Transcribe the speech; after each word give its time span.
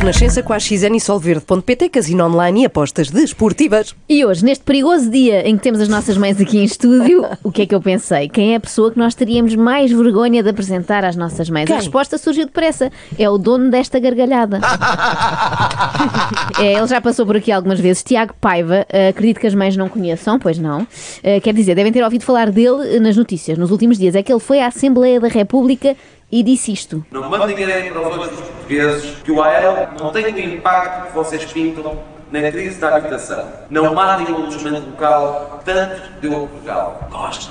Renascença 0.00 0.42
com 0.42 0.54
a 0.54 0.58
XN 0.58 0.96
e 0.96 1.00
Solverde.pt, 1.00 1.90
casino 1.90 2.24
online 2.24 2.62
e 2.62 2.64
apostas 2.64 3.10
desportivas. 3.10 3.94
E 4.08 4.24
hoje, 4.24 4.42
neste 4.42 4.64
perigoso 4.64 5.10
dia 5.10 5.46
em 5.46 5.58
que 5.58 5.62
temos 5.62 5.78
as 5.78 5.90
nossas 5.90 6.16
mães 6.16 6.40
aqui 6.40 6.56
em 6.56 6.64
estúdio, 6.64 7.22
o 7.44 7.52
que 7.52 7.60
é 7.60 7.66
que 7.66 7.74
eu 7.74 7.82
pensei? 7.82 8.26
Quem 8.30 8.54
é 8.54 8.56
a 8.56 8.60
pessoa 8.60 8.90
que 8.90 8.98
nós 8.98 9.14
teríamos 9.14 9.54
mais 9.54 9.92
vergonha 9.92 10.42
de 10.42 10.48
apresentar 10.48 11.04
às 11.04 11.16
nossas 11.16 11.50
mães? 11.50 11.66
Quem? 11.66 11.76
A 11.76 11.80
resposta 11.80 12.16
surgiu 12.16 12.46
depressa. 12.46 12.90
É 13.18 13.28
o 13.28 13.36
dono 13.36 13.70
desta 13.70 14.00
gargalhada. 14.00 14.60
é, 16.58 16.78
ele 16.78 16.86
já 16.86 16.98
passou 17.02 17.26
por 17.26 17.36
aqui 17.36 17.52
algumas 17.52 17.78
vezes. 17.78 18.02
Tiago 18.02 18.32
Paiva, 18.40 18.86
eh, 18.88 19.08
acredito 19.08 19.38
que 19.38 19.46
as 19.46 19.54
mães 19.54 19.76
não 19.76 19.90
conheçam, 19.90 20.38
pois 20.38 20.58
não. 20.58 20.88
Eh, 21.22 21.40
quer 21.40 21.52
dizer, 21.52 21.74
devem 21.74 21.92
ter 21.92 22.02
ouvido 22.02 22.24
falar 22.24 22.50
dele 22.50 22.96
eh, 22.96 23.00
nas 23.00 23.18
notícias 23.18 23.58
nos 23.58 23.70
últimos 23.70 23.98
dias. 23.98 24.14
É 24.14 24.22
que 24.22 24.32
ele 24.32 24.40
foi 24.40 24.60
à 24.60 24.68
Assembleia 24.68 25.20
da 25.20 25.28
República 25.28 25.94
e 26.30 26.42
disse 26.42 26.72
isto. 26.72 27.04
Não 27.10 27.28
mandem 27.28 27.56
ninguém 27.56 27.92
para 27.92 28.08
os 28.08 28.28
dos 28.28 28.40
portugueses 28.40 29.16
que 29.22 29.32
o 29.32 29.42
AL 29.42 29.90
não 29.98 30.12
tem 30.12 30.26
o 30.26 30.54
impacto 30.54 31.08
que 31.08 31.14
vocês 31.14 31.44
pintam 31.44 31.98
na 32.30 32.50
crise 32.50 32.78
da 32.78 32.96
habitação. 32.96 33.48
Não 33.68 33.94
matem 33.94 34.32
o 34.32 34.36
alojamento 34.36 34.90
local, 34.90 35.60
tanto 35.64 36.20
deu 36.20 36.44
a 36.44 36.46
Portugal. 36.46 37.08
Gosto. 37.10 37.50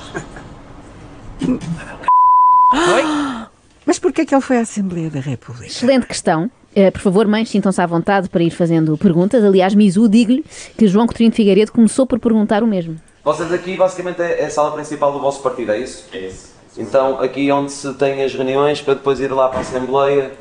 Mas 3.85 3.99
porquê 3.99 4.21
é 4.21 4.25
que 4.25 4.33
ele 4.35 4.41
foi 4.41 4.57
à 4.57 4.61
Assembleia 4.61 5.09
da 5.09 5.19
República? 5.19 5.65
Excelente 5.65 6.05
questão. 6.05 6.49
Eh, 6.75 6.91
por 6.91 7.01
favor, 7.01 7.27
mães, 7.27 7.49
sintam-se 7.49 7.81
à 7.81 7.85
vontade 7.87 8.29
para 8.29 8.43
ir 8.43 8.51
fazendo 8.51 8.95
perguntas. 8.97 9.43
Aliás, 9.43 9.73
Mizu, 9.73 10.07
digo-lhe 10.07 10.45
que 10.77 10.87
João 10.87 11.07
Coutinho 11.07 11.31
de 11.31 11.35
Figueiredo 11.35 11.71
começou 11.71 12.05
por 12.05 12.19
perguntar 12.19 12.61
o 12.63 12.67
mesmo. 12.67 12.97
Vocês 13.23 13.51
aqui 13.51 13.75
basicamente 13.75 14.21
é 14.21 14.41
é 14.41 14.45
a 14.45 14.49
sala 14.49 14.71
principal 14.71 15.11
do 15.11 15.19
vosso 15.19 15.41
partido, 15.41 15.71
é 15.71 15.79
isso? 15.79 16.05
É 16.13 16.19
isso. 16.19 16.58
Então 16.79 17.19
aqui 17.19 17.49
é 17.49 17.53
onde 17.53 17.73
se 17.73 17.93
tem 17.93 18.23
as 18.23 18.33
reuniões 18.33 18.81
para 18.81 18.93
depois 18.93 19.19
ir 19.19 19.31
lá 19.31 19.49
para 19.49 19.57
a 19.57 19.61
Assembleia 19.61 20.31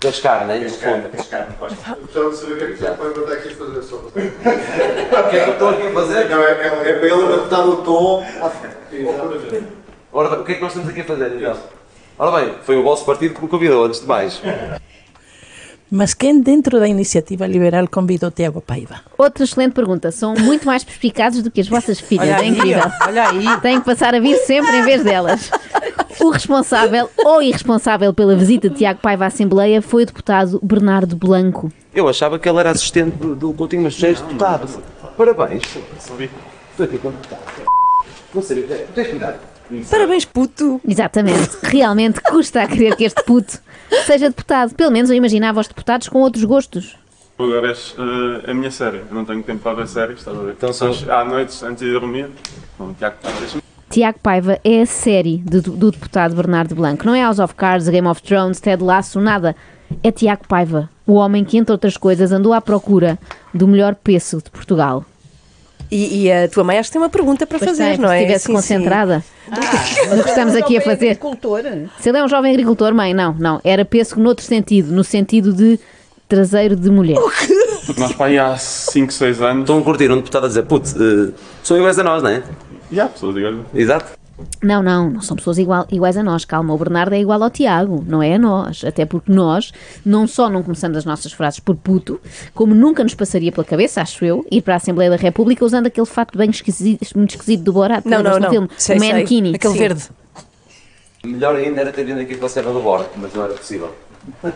cascar, 0.00 0.46
né? 0.46 0.58
No 0.58 0.70
fundo. 0.70 1.10
Gostava 2.00 2.30
de 2.30 2.36
saber 2.36 2.52
o 2.54 2.56
que 2.56 2.64
é 2.64 2.66
que 2.66 2.84
o 2.84 2.96
Paiva 2.96 3.20
está 3.20 3.32
aqui 3.34 3.48
a 3.48 3.56
fazer 3.56 3.82
só. 3.82 3.96
O 5.20 5.30
que 5.30 5.36
é 5.36 5.44
que 5.44 5.50
eu 5.50 5.52
estou 5.52 5.68
aqui 5.68 5.86
a 5.86 5.92
fazer? 5.92 6.28
Não, 6.28 6.42
é, 6.42 6.50
é, 6.50 6.90
é 6.90 6.92
para 6.94 7.06
ele 7.06 7.24
adaptar 7.24 7.66
o 7.66 7.76
tom. 7.82 8.26
Ora 10.12 10.40
o 10.40 10.44
que 10.44 10.52
é 10.52 10.54
que 10.56 10.60
nós 10.60 10.72
estamos 10.72 10.90
aqui 10.90 11.02
a 11.02 11.04
fazer 11.04 11.36
então? 11.36 11.56
Ora 12.18 12.40
bem, 12.40 12.54
foi 12.62 12.76
o 12.76 12.82
vosso 12.82 13.04
partido 13.04 13.34
que 13.34 13.42
me 13.42 13.48
convidou, 13.48 13.84
antes 13.84 14.00
de 14.00 14.06
mais. 14.06 14.42
Mas 15.90 16.14
quem 16.14 16.40
dentro 16.40 16.78
da 16.78 16.86
iniciativa 16.86 17.46
liberal 17.46 17.88
convidou 17.88 18.30
Tiago 18.30 18.60
Paiva? 18.60 19.00
Outra 19.18 19.42
excelente 19.42 19.72
pergunta. 19.72 20.12
São 20.12 20.34
muito 20.34 20.64
mais 20.64 20.84
perspicazes 20.84 21.42
do 21.42 21.50
que 21.50 21.60
as 21.60 21.68
vossas 21.68 21.98
filhas. 21.98 22.28
Olha 22.28 22.36
é 22.36 22.40
aí, 22.40 22.48
incrível. 22.48 22.92
olha 23.08 23.28
aí. 23.28 23.60
Têm 23.60 23.80
que 23.80 23.86
passar 23.86 24.14
a 24.14 24.20
vir 24.20 24.36
sempre 24.36 24.76
em 24.76 24.82
vez 24.82 25.02
delas. 25.02 25.50
O 26.20 26.30
responsável 26.30 27.10
ou 27.24 27.42
irresponsável 27.42 28.14
pela 28.14 28.36
visita 28.36 28.68
de 28.68 28.76
Tiago 28.76 29.00
Paiva 29.00 29.24
à 29.24 29.26
Assembleia 29.26 29.82
foi 29.82 30.04
o 30.04 30.06
deputado 30.06 30.60
Bernardo 30.62 31.16
Blanco. 31.16 31.72
Eu 31.92 32.08
achava 32.08 32.38
que 32.38 32.48
ele 32.48 32.58
era 32.58 32.70
assistente 32.70 33.16
do, 33.16 33.34
do 33.34 33.52
Coutinho, 33.52 33.82
mas 33.82 34.00
és 34.02 34.20
deputado. 34.20 34.82
Parabéns. 35.16 35.62
Estou 35.64 36.84
aqui 36.84 36.98
com 36.98 37.10
deputado. 37.10 37.40
Não 38.32 38.42
sei, 38.42 38.62
tens 38.94 39.08
cuidado. 39.08 39.49
Parabéns, 39.90 40.24
puto! 40.24 40.80
Exatamente. 40.86 41.56
Realmente 41.62 42.20
custa 42.20 42.62
a 42.62 42.66
crer 42.66 42.96
que 42.96 43.04
este 43.04 43.22
puto 43.24 43.58
seja 44.06 44.28
deputado. 44.28 44.74
Pelo 44.74 44.90
menos 44.90 45.10
eu 45.10 45.16
imaginava 45.16 45.60
os 45.60 45.68
deputados 45.68 46.08
com 46.08 46.20
outros 46.20 46.44
gostos. 46.44 46.96
Agora 47.38 47.68
és 47.68 47.94
eh, 47.98 48.50
a 48.50 48.54
minha 48.54 48.70
série. 48.70 48.98
Eu 48.98 49.14
não 49.14 49.24
tenho 49.24 49.42
tempo 49.42 49.60
para 49.62 49.74
ver 49.74 49.88
séries, 49.88 50.18
estás 50.18 50.36
a 50.36 50.40
ver? 50.40 50.52
Então 50.52 50.68
Mas 50.68 51.08
há 51.08 51.24
noites 51.24 51.62
antes 51.62 51.82
de 51.82 51.92
dormir. 51.92 52.28
Bom, 52.78 52.92
Tiago, 52.92 53.16
deixa-me. 53.38 53.62
Tiago 53.88 54.18
Paiva 54.22 54.60
é 54.62 54.82
a 54.82 54.86
série 54.86 55.38
do, 55.38 55.60
do 55.62 55.90
deputado 55.90 56.34
Bernardo 56.36 56.74
Blanco. 56.74 57.04
Não 57.06 57.14
é 57.14 57.22
House 57.22 57.40
of 57.40 57.54
Cards, 57.54 57.88
Game 57.88 58.06
of 58.06 58.22
Thrones, 58.22 58.60
Ted 58.60 58.82
Lasso, 58.84 59.20
nada. 59.20 59.56
É 60.02 60.12
Tiago 60.12 60.46
Paiva, 60.46 60.88
o 61.04 61.14
homem 61.14 61.44
que, 61.44 61.58
entre 61.58 61.72
outras 61.72 61.96
coisas, 61.96 62.30
andou 62.30 62.52
à 62.52 62.60
procura 62.60 63.18
do 63.52 63.66
melhor 63.66 63.96
peso 63.96 64.38
de 64.38 64.48
Portugal. 64.50 65.04
E, 65.90 66.24
e 66.24 66.32
a 66.32 66.48
tua 66.48 66.62
mãe 66.62 66.78
acho 66.78 66.88
que 66.88 66.92
tem 66.92 67.02
uma 67.02 67.08
pergunta 67.08 67.46
para 67.46 67.58
Pois 67.58 67.70
fazer, 67.70 67.90
tem, 67.90 67.98
não 67.98 68.08
se 68.08 68.14
é? 68.14 68.20
estivesse 68.20 68.46
Sim, 68.46 68.52
concentrada 68.52 69.24
no 70.16 70.22
que 70.22 70.28
estamos 70.28 70.54
aqui 70.54 70.76
a 70.76 70.80
fazer. 70.80 71.18
Se 71.98 72.08
ele 72.08 72.18
é 72.18 72.24
um 72.24 72.28
jovem 72.28 72.52
agricultor, 72.52 72.94
mãe, 72.94 73.12
não, 73.12 73.34
não. 73.34 73.60
Era 73.64 73.84
pêssego 73.84 74.20
noutro 74.20 74.44
sentido, 74.44 74.92
no 74.92 75.02
sentido 75.02 75.52
de 75.52 75.80
traseiro 76.28 76.76
de 76.76 76.88
mulher. 76.90 77.18
Porque 77.86 78.00
nós 78.00 78.18
aí 78.20 78.38
há 78.38 78.56
5, 78.56 79.12
6 79.12 79.42
anos. 79.42 79.60
Estão 79.62 79.78
a 79.80 79.82
curtir 79.82 80.10
um 80.12 80.16
deputado 80.16 80.44
a 80.44 80.48
dizer, 80.48 80.62
putz, 80.62 80.94
eh, 80.94 81.32
são 81.62 81.76
iguais 81.76 81.98
a 81.98 82.04
nós, 82.04 82.22
não 82.22 82.30
é? 82.30 82.42
E 82.90 83.00
há 83.00 83.06
pessoas, 83.06 83.34
digo 83.34 83.64
Exato. 83.74 84.19
Não, 84.62 84.82
não, 84.82 85.10
não 85.10 85.22
são 85.22 85.36
pessoas 85.36 85.58
igual- 85.58 85.86
iguais 85.90 86.16
a 86.16 86.22
nós. 86.22 86.44
Calma, 86.44 86.74
o 86.74 86.78
Bernardo 86.78 87.14
é 87.14 87.20
igual 87.20 87.42
ao 87.42 87.50
Tiago, 87.50 88.04
não 88.06 88.22
é 88.22 88.34
a 88.34 88.38
nós. 88.38 88.84
Até 88.84 89.04
porque 89.04 89.32
nós 89.32 89.72
não 90.04 90.26
só 90.26 90.48
não 90.48 90.62
começamos 90.62 90.96
as 90.98 91.04
nossas 91.04 91.32
frases 91.32 91.60
por 91.60 91.76
puto, 91.76 92.20
como 92.54 92.74
nunca 92.74 93.02
nos 93.02 93.14
passaria 93.14 93.50
pela 93.52 93.64
cabeça, 93.64 94.00
acho 94.02 94.24
eu, 94.24 94.44
ir 94.50 94.62
para 94.62 94.74
a 94.74 94.76
Assembleia 94.76 95.10
da 95.10 95.16
República 95.16 95.64
usando 95.64 95.86
aquele 95.86 96.06
fato 96.06 96.36
bem 96.36 96.50
esquisito, 96.50 97.06
muito 97.16 97.30
esquisito 97.30 97.62
do 97.62 97.72
Borat. 97.72 98.04
Não, 98.04 98.22
não, 98.22 98.38
não. 98.38 98.50
Filme? 98.50 98.68
Sei, 98.76 98.98
o. 98.98 99.12
Mankini. 99.14 99.54
Aquele 99.54 99.72
Sim. 99.72 99.78
verde. 99.78 100.08
Melhor 101.24 101.56
ainda 101.56 101.82
era 101.82 101.92
ter 101.92 102.04
vindo 102.04 102.20
aqui 102.20 102.34
com 102.36 102.46
a 102.46 102.48
cena 102.48 102.72
do 102.72 102.80
Bora, 102.80 103.06
mas 103.16 103.34
não 103.34 103.44
era 103.44 103.52
possível. 103.54 103.94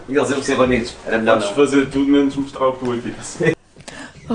E 0.08 0.14
eles 0.16 0.30
iam 0.30 0.42
ser 0.42 0.56
banidos. 0.56 0.94
Era 1.06 1.18
melhor 1.18 1.40
não. 1.40 1.54
fazer 1.54 1.86
tudo 1.90 2.10
menos 2.10 2.34
mostrar 2.36 2.68
o 2.68 2.72
que 2.72 2.84
tu 2.84 2.92
aqui. 2.92 3.54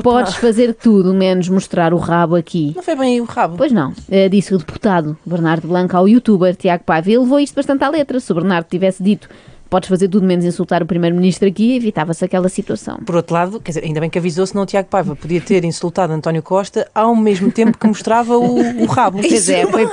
Podes 0.04 0.36
fazer 0.36 0.74
tudo, 0.74 1.14
menos 1.14 1.50
mostrar 1.50 1.94
o 1.94 1.98
rabo 1.98 2.36
aqui. 2.36 2.74
Não 2.76 2.84
foi 2.84 2.96
bem 2.96 3.22
o 3.22 3.26
rabo. 3.26 3.58
Pois 3.58 3.72
não, 3.72 3.94
eh, 4.10 4.30
disse 4.30 4.54
o 4.54 4.58
deputado 4.58 5.18
Bernardo 5.26 5.68
Blanco 5.68 5.96
ao 5.98 6.08
youtuber 6.08 6.56
Tiago 6.56 6.84
Paiva. 6.84 7.10
Ele 7.10 7.20
levou 7.20 7.40
isto 7.40 7.56
bastante 7.56 7.84
à 7.84 7.90
letra. 7.90 8.20
Se 8.20 8.32
o 8.32 8.36
Bernardo 8.36 8.68
tivesse 8.68 9.02
dito 9.02 9.28
podes 9.70 9.88
fazer 9.88 10.08
tudo 10.08 10.26
menos 10.26 10.44
insultar 10.44 10.82
o 10.82 10.86
primeiro-ministro 10.86 11.48
aqui, 11.48 11.76
evitava-se 11.76 12.26
aquela 12.26 12.50
situação. 12.50 12.98
Por 13.06 13.16
outro 13.16 13.34
lado, 13.34 13.60
quer 13.60 13.72
dizer, 13.72 13.84
ainda 13.84 14.00
bem 14.00 14.10
que 14.10 14.18
avisou, 14.18 14.46
senão 14.46 14.64
o 14.64 14.66
Tiago 14.66 14.90
Paiva 14.90 15.16
podia 15.16 15.40
ter 15.40 15.64
insultado 15.64 16.12
António 16.12 16.42
Costa 16.42 16.90
ao 16.94 17.16
mesmo 17.16 17.52
tempo 17.52 17.78
que 17.78 17.88
mostrava 17.88 18.38
o, 18.38 18.82
o 18.82 18.86
rabo. 18.86 19.20
Pois 19.30 19.48
é, 19.50 19.68
foi... 19.68 19.88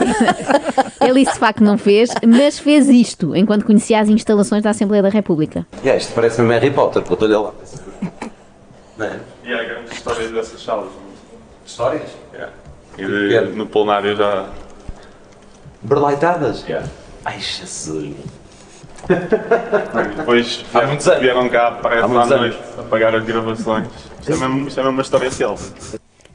ele 1.07 1.21
isso 1.21 1.33
de 1.34 1.39
facto 1.39 1.63
não 1.63 1.77
fez, 1.77 2.11
mas 2.27 2.59
fez 2.59 2.89
isto 2.89 3.37
enquanto 3.37 3.67
conhecia 3.67 4.01
as 4.01 4.09
instalações 4.09 4.63
da 4.63 4.71
Assembleia 4.71 5.03
da 5.03 5.09
República. 5.09 5.67
É, 5.84 5.97
isto 5.97 6.13
parece-me 6.15 6.55
Harry 6.55 6.71
Potter, 6.71 7.03
porque 7.03 7.25
eu 7.25 7.28
estou-lhe 7.28 7.37
lá. 7.37 7.53
Não 8.97 9.07
é? 9.07 9.21
E 9.45 9.53
há 9.53 9.62
grandes 9.65 9.93
histórias 9.93 10.31
dessas 10.31 10.62
salas. 10.62 10.91
Histórias? 11.67 12.11
Yeah. 12.33 12.53
E 12.99 13.05
de- 13.07 13.41
no 13.57 13.67
plenário 13.67 14.17
já. 14.17 14.49
Berlaitadas? 15.83 16.62
Yeah. 16.67 16.89
Ai, 17.25 17.39
Jesus. 17.41 18.15
Depois 20.17 20.65
Há 20.75 20.87
muitos 20.87 21.07
anos. 21.09 21.21
vieram 21.21 21.49
cá, 21.49 21.73
parece 21.83 22.03
Há 22.03 22.23
à 22.23 22.27
noite, 22.27 22.59
apagar 22.79 23.15
as 23.15 23.25
gravações. 23.25 23.87
Isto 24.21 24.33
é 24.33 24.37
mesmo, 24.37 24.69
isto 24.69 24.81
é 24.81 24.83
mesmo 24.83 24.97
uma 24.97 25.03
história 25.03 25.31
selva. 25.31 25.63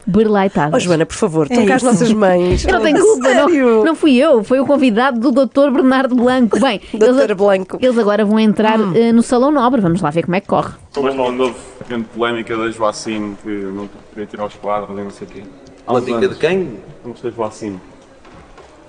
Berlaitadas. 0.06 0.74
Oh, 0.74 0.78
Joana, 0.80 1.06
por 1.06 1.14
favor, 1.16 1.46
É 1.50 1.54
toca 1.54 1.76
isso. 1.76 1.84
nossas 1.86 2.12
mães. 2.12 2.64
Eu 2.64 2.72
não 2.74 2.80
tenho 2.82 3.00
culpa, 3.00 3.34
não, 3.34 3.84
não 3.84 3.94
fui 3.94 4.16
eu, 4.16 4.42
foi 4.42 4.60
o 4.60 4.66
convidado 4.66 5.18
do 5.20 5.46
Dr. 5.46 5.70
Bernardo 5.70 6.14
Blanco. 6.14 6.58
Bem, 6.60 6.80
Doutor 6.92 7.24
eles, 7.24 7.36
Blanco. 7.36 7.78
eles 7.80 7.98
agora 7.98 8.24
vão 8.24 8.38
entrar 8.40 8.78
eh, 8.96 9.12
no 9.12 9.22
Salão 9.22 9.50
Nobre, 9.50 9.80
vamos 9.80 10.00
lá 10.00 10.10
ver 10.10 10.22
como 10.24 10.34
é 10.36 10.40
que 10.40 10.46
corre. 10.48 10.72
Depois 10.92 11.14
não 11.14 11.24
houve 11.24 11.54
grande 11.88 12.04
polémica 12.14 12.56
da 12.56 12.70
Joacine, 12.70 13.36
que 13.42 13.48
não 13.48 13.88
queria 14.12 14.26
tirar 14.26 14.46
os 14.46 14.54
quadros 14.54 14.98
e 14.98 15.02
não 15.02 15.10
sei 15.10 15.26
o 15.26 15.30
quê. 15.30 15.42
Uma 15.86 16.00
dica 16.00 16.28
de 16.28 16.34
quem? 16.36 16.78
Não 17.04 17.10
gostei 17.12 17.30
de 17.30 17.36
Joacine. 17.36 17.80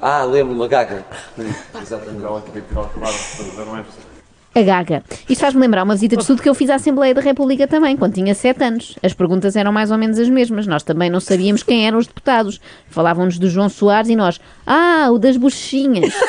Ah, 0.02 0.24
lembro-me, 0.26 0.60
macaca. 0.60 1.06
Exatamente. 1.82 2.24
Ela 2.26 2.42
queria 2.42 2.62
tirar 2.68 2.82
os 2.82 2.92
quadros, 2.92 3.54
mas 3.56 3.68
não 3.68 3.78
é 3.78 3.82
possível. 3.84 4.13
A 4.56 4.62
Gaga. 4.62 5.04
Isto 5.28 5.42
faz-me 5.42 5.62
lembrar 5.62 5.84
uma 5.84 5.96
visita 5.96 6.16
de 6.16 6.22
estudo 6.22 6.42
que 6.42 6.48
eu 6.48 6.54
fiz 6.54 6.70
à 6.70 6.76
Assembleia 6.76 7.14
da 7.14 7.22
República 7.22 7.68
também, 7.68 7.98
quando 7.98 8.14
tinha 8.14 8.36
7 8.36 8.64
anos. 8.64 8.96
As 9.02 9.14
perguntas 9.14 9.56
eram 9.56 9.72
mais 9.72 9.90
ou 9.90 9.98
menos 9.98 10.20
as 10.20 10.30
mesmas. 10.30 10.68
Nós 10.68 10.84
também 10.84 11.10
não 11.10 11.20
sabíamos 11.20 11.64
quem 11.64 11.88
eram 11.88 11.98
os 11.98 12.06
deputados. 12.06 12.62
Falavam-nos 12.90 13.40
do 13.40 13.50
João 13.50 13.68
Soares 13.68 14.10
e 14.10 14.16
nós, 14.16 14.40
ah, 14.66 15.10
o 15.12 15.18
das 15.18 15.38
bochechinhas. 15.38 16.14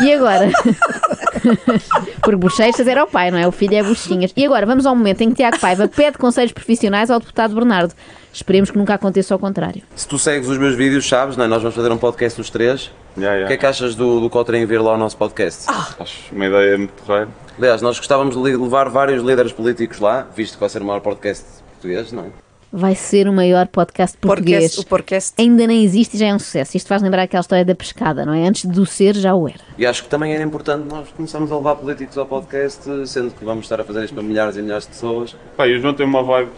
E 0.00 0.14
agora? 0.14 0.50
Porque 2.22 2.36
bochechas 2.36 2.86
era 2.86 3.04
o 3.04 3.06
pai, 3.06 3.30
não 3.30 3.38
é? 3.38 3.46
O 3.46 3.52
filho 3.52 3.74
é 3.74 3.82
bochechinhas. 3.82 4.32
E 4.36 4.44
agora 4.44 4.66
vamos 4.66 4.86
ao 4.86 4.94
momento 4.94 5.22
em 5.22 5.30
que 5.30 5.36
Tiago 5.36 5.58
Paiva 5.58 5.88
pede 5.88 6.18
conselhos 6.18 6.52
profissionais 6.52 7.10
ao 7.10 7.18
deputado 7.18 7.54
Bernardo. 7.54 7.94
Esperemos 8.32 8.70
que 8.70 8.78
nunca 8.78 8.94
aconteça 8.94 9.34
ao 9.34 9.38
contrário. 9.38 9.82
Se 9.96 10.06
tu 10.06 10.18
segues 10.18 10.48
os 10.48 10.56
meus 10.58 10.74
vídeos, 10.76 11.08
sabes, 11.08 11.36
não 11.36 11.44
é? 11.44 11.48
Nós 11.48 11.62
vamos 11.62 11.74
fazer 11.74 11.90
um 11.90 11.98
podcast 11.98 12.40
os 12.40 12.48
três. 12.50 12.90
Yeah, 13.16 13.32
O 13.32 13.36
yeah. 13.36 13.46
que 13.48 13.52
é 13.54 13.56
que 13.56 13.66
achas 13.66 13.94
do, 13.96 14.20
do 14.20 14.30
Cotrim 14.30 14.64
vir 14.66 14.80
lá 14.80 14.92
ao 14.92 14.98
nosso 14.98 15.16
podcast? 15.16 15.66
Acho 15.98 16.32
uma 16.32 16.46
ideia 16.46 16.78
muito 16.78 16.92
porreira. 16.92 17.28
Aliás, 17.58 17.82
nós 17.82 17.98
gostávamos 17.98 18.36
de 18.36 18.56
levar 18.56 18.88
vários 18.88 19.22
líderes 19.22 19.52
políticos 19.52 19.98
lá, 19.98 20.26
visto 20.36 20.54
que 20.54 20.60
vai 20.60 20.68
ser 20.68 20.80
o 20.80 20.84
maior 20.84 21.00
podcast 21.00 21.44
português, 21.72 22.12
não 22.12 22.24
é? 22.24 22.49
Vai 22.72 22.94
ser 22.94 23.26
o 23.26 23.32
maior 23.32 23.66
podcast 23.66 24.16
português. 24.16 24.60
Podcast, 24.62 24.80
o 24.80 24.86
podcast. 24.86 25.34
Ainda 25.38 25.66
nem 25.66 25.82
existe 25.82 26.14
e 26.14 26.18
já 26.20 26.26
é 26.28 26.34
um 26.34 26.38
sucesso. 26.38 26.76
Isto 26.76 26.86
faz 26.86 27.02
lembrar 27.02 27.22
aquela 27.22 27.40
história 27.40 27.64
da 27.64 27.74
pescada, 27.74 28.24
não 28.24 28.32
é? 28.32 28.46
Antes 28.46 28.70
de 28.70 28.80
o 28.80 28.86
ser, 28.86 29.16
já 29.16 29.34
o 29.34 29.48
era. 29.48 29.58
E 29.76 29.84
acho 29.84 30.04
que 30.04 30.08
também 30.08 30.32
era 30.32 30.44
importante 30.44 30.86
nós 30.88 31.08
começarmos 31.08 31.50
a 31.50 31.56
levar 31.56 31.74
políticos 31.74 32.16
ao 32.16 32.26
podcast, 32.26 32.82
sendo 33.08 33.32
que 33.32 33.44
vamos 33.44 33.64
estar 33.64 33.80
a 33.80 33.84
fazer 33.84 34.04
isto 34.04 34.14
para 34.14 34.22
milhares 34.22 34.56
e 34.56 34.62
milhares 34.62 34.84
de 34.84 34.90
pessoas. 34.90 35.34
Pá, 35.56 35.66
e 35.66 35.76
o 35.76 35.80
João 35.80 35.94
tem 35.94 36.06
uma 36.06 36.22
vibe, 36.22 36.50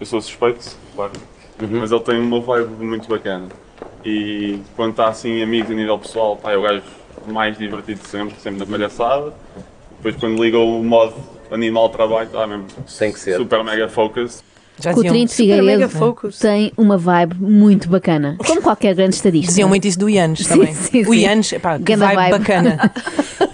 eu 0.00 0.06
sou 0.06 0.18
suspeito, 0.22 0.76
claro, 0.96 1.12
mas 1.70 1.92
ele 1.92 2.00
tem 2.00 2.18
uma 2.18 2.40
vibe 2.40 2.82
muito 2.82 3.06
bacana. 3.06 3.48
E 4.02 4.60
quando 4.76 4.92
está 4.92 5.08
assim, 5.08 5.42
amigos 5.42 5.70
a 5.70 5.74
nível 5.74 5.98
pessoal, 5.98 6.38
pá, 6.38 6.52
é 6.52 6.56
o 6.56 6.62
gajo 6.62 6.82
mais 7.26 7.58
divertido 7.58 8.00
de 8.00 8.08
sempre, 8.08 8.34
sempre 8.40 8.60
na 8.60 8.66
palhaçada. 8.66 9.34
Depois 9.98 10.16
quando 10.16 10.42
liga 10.42 10.58
o 10.58 10.82
modo 10.82 11.14
animal 11.50 11.90
trabalho, 11.90 12.28
está 12.28 12.46
mesmo 12.46 12.66
Tem 12.98 13.12
que 13.12 13.20
ser. 13.20 13.36
super 13.36 13.62
mega 13.62 13.90
focus. 13.90 14.42
Já 14.80 14.92
Coutrinho 14.94 15.26
de 15.26 15.34
Figueiredo 15.34 15.88
focus. 15.88 16.38
tem 16.38 16.72
uma 16.76 16.96
vibe 16.96 17.36
muito 17.38 17.88
bacana, 17.88 18.36
como 18.46 18.62
qualquer 18.62 18.94
grande 18.94 19.14
estadista. 19.16 19.48
Diziam 19.48 19.68
muito 19.68 19.86
isso 19.86 19.98
do 19.98 20.08
Ianes 20.08 20.46
também. 20.46 20.72
sim, 20.74 21.02
O 21.02 21.12
sim. 21.12 21.20
Ianes, 21.20 21.52
pá, 21.60 21.78
que 21.78 21.96
vibe, 21.96 22.14
vibe. 22.14 22.38
bacana. 22.38 22.92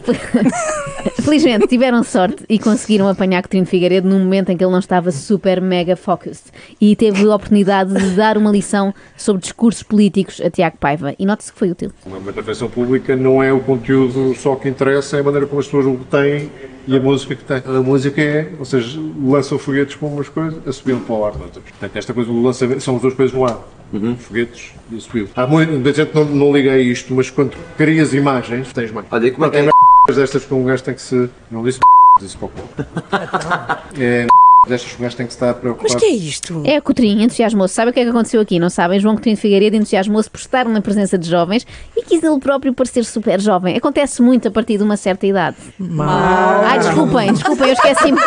Felizmente 1.22 1.66
tiveram 1.66 2.04
sorte 2.04 2.44
e 2.48 2.58
conseguiram 2.58 3.08
apanhar 3.08 3.42
Coutinho 3.42 3.66
Figueiredo 3.66 4.08
num 4.08 4.18
momento 4.20 4.50
em 4.50 4.56
que 4.56 4.62
ele 4.62 4.70
não 4.70 4.78
estava 4.78 5.10
super 5.10 5.60
mega 5.60 5.96
focused 5.96 6.44
e 6.80 6.94
teve 6.94 7.24
a 7.24 7.34
oportunidade 7.34 7.92
de 7.92 8.10
dar 8.10 8.38
uma 8.38 8.50
lição 8.50 8.94
sobre 9.16 9.42
discursos 9.42 9.82
políticos 9.82 10.40
a 10.40 10.48
Tiago 10.50 10.76
Paiva 10.78 11.14
e 11.18 11.26
note-se 11.26 11.52
que 11.52 11.58
foi 11.58 11.70
útil. 11.70 11.90
Uma 12.04 12.18
intervenção 12.30 12.68
pública 12.68 13.16
não 13.16 13.42
é 13.42 13.52
o 13.52 13.58
conteúdo 13.60 14.34
só 14.36 14.54
que 14.54 14.68
interessa, 14.68 15.16
é 15.16 15.20
a 15.20 15.24
maneira 15.24 15.46
como 15.46 15.58
as 15.60 15.66
pessoas 15.66 15.86
o 15.86 15.96
têm 16.08 16.50
e 16.86 16.96
a 16.96 17.00
música 17.00 17.34
que 17.34 17.44
tem. 17.44 17.62
A 17.64 17.82
música 17.82 18.20
é, 18.20 18.52
ou 18.58 18.64
seja, 18.64 18.98
lançam 19.22 19.58
foguetes 19.58 19.96
para 19.96 20.08
umas 20.08 20.28
coisas, 20.28 20.66
a 20.66 20.72
subi 20.72 20.94
para 20.94 21.14
o 21.14 21.24
ar 21.24 21.36
noutras. 21.36 21.64
Portanto, 21.64 21.96
esta 21.96 22.14
coisa 22.14 22.30
do 22.30 22.42
lançamento 22.42 22.80
são 22.80 22.96
as 22.96 23.02
duas 23.02 23.14
coisas 23.14 23.34
no 23.34 23.44
ar. 23.44 23.58
Foguetes 24.18 24.72
e 24.90 24.96
a 24.96 25.00
subi. 25.00 25.28
Há 25.34 25.46
muita 25.46 25.92
gente 25.92 26.14
não, 26.14 26.24
não 26.24 26.52
liga 26.52 26.72
a 26.72 26.78
isto, 26.78 27.14
mas 27.14 27.30
quando 27.30 27.56
crias 27.76 28.14
imagens, 28.14 28.72
tens 28.72 28.90
mais. 28.90 29.06
Olha, 29.10 29.30
como 29.32 29.46
é 29.46 29.50
que 29.50 29.56
é? 29.56 29.70
Tem 30.06 30.14
destas 30.14 30.44
que 30.44 30.54
um 30.54 30.64
gajo 30.64 30.82
tem 30.82 30.94
que 30.94 31.02
se. 31.02 31.28
Não 31.50 31.62
disse 31.64 31.80
disse 32.20 32.36
pouco. 32.36 32.54
É 33.98 34.26
destas 34.66 34.92
que 34.92 35.00
um 35.00 35.04
gajo 35.04 35.16
tem 35.16 35.26
que 35.26 35.32
estar 35.32 35.54
preocupado. 35.54 35.92
Mas 35.92 36.00
que 36.00 36.06
é 36.06 36.14
isto? 36.14 36.62
É, 36.64 36.80
Coutrinho 36.80 37.22
entusiasmou-se. 37.22 37.74
Sabe 37.74 37.90
o 37.90 37.94
que 37.94 38.00
é 38.00 38.04
que 38.04 38.10
aconteceu 38.10 38.40
aqui? 38.40 38.58
Não 38.58 38.68
sabem? 38.68 38.98
João 38.98 39.14
Coutinho 39.14 39.36
de 39.36 39.40
Figueiredo 39.40 39.76
entusiasmou-se 39.76 40.28
por 40.28 40.38
estar 40.38 40.64
na 40.66 40.80
presença 40.80 41.16
de 41.16 41.28
jovens 41.28 41.66
quis 42.06 42.22
ele 42.22 42.38
próprio 42.38 42.72
parecer 42.72 43.04
super 43.04 43.40
jovem. 43.40 43.76
Acontece 43.76 44.22
muito 44.22 44.48
a 44.48 44.50
partir 44.50 44.78
de 44.78 44.84
uma 44.84 44.96
certa 44.96 45.26
idade. 45.26 45.56
Ai, 46.64 46.78
desculpem, 46.78 47.32
desculpem, 47.32 47.68
eu 47.68 47.72
esqueci-me 47.74 48.20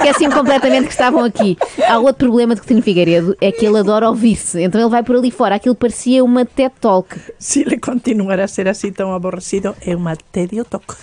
esqueci 0.00 0.28
completamente 0.28 0.86
que 0.86 0.92
estavam 0.92 1.24
aqui. 1.24 1.56
Há 1.86 1.98
outro 1.98 2.28
problema 2.28 2.54
de 2.54 2.60
Coutinho 2.60 2.82
Figueiredo, 2.82 3.36
é 3.40 3.52
que 3.52 3.66
ele 3.66 3.78
adora 3.78 4.08
ouvir-se. 4.08 4.62
Então 4.62 4.80
ele 4.80 4.90
vai 4.90 5.02
por 5.02 5.16
ali 5.16 5.30
fora. 5.30 5.54
Aquilo 5.56 5.74
parecia 5.74 6.24
uma 6.24 6.44
TED 6.44 6.72
Talk. 6.80 7.18
Si 7.38 7.64
le 7.64 7.78
continuara 7.78 8.44
a 8.44 8.48
ser 8.48 8.68
así 8.68 8.90
tan 8.92 9.14
aborrecido, 9.14 9.74
é 9.86 9.94
uma 9.94 10.16
tedio 10.16 10.64
toque. 10.64 10.94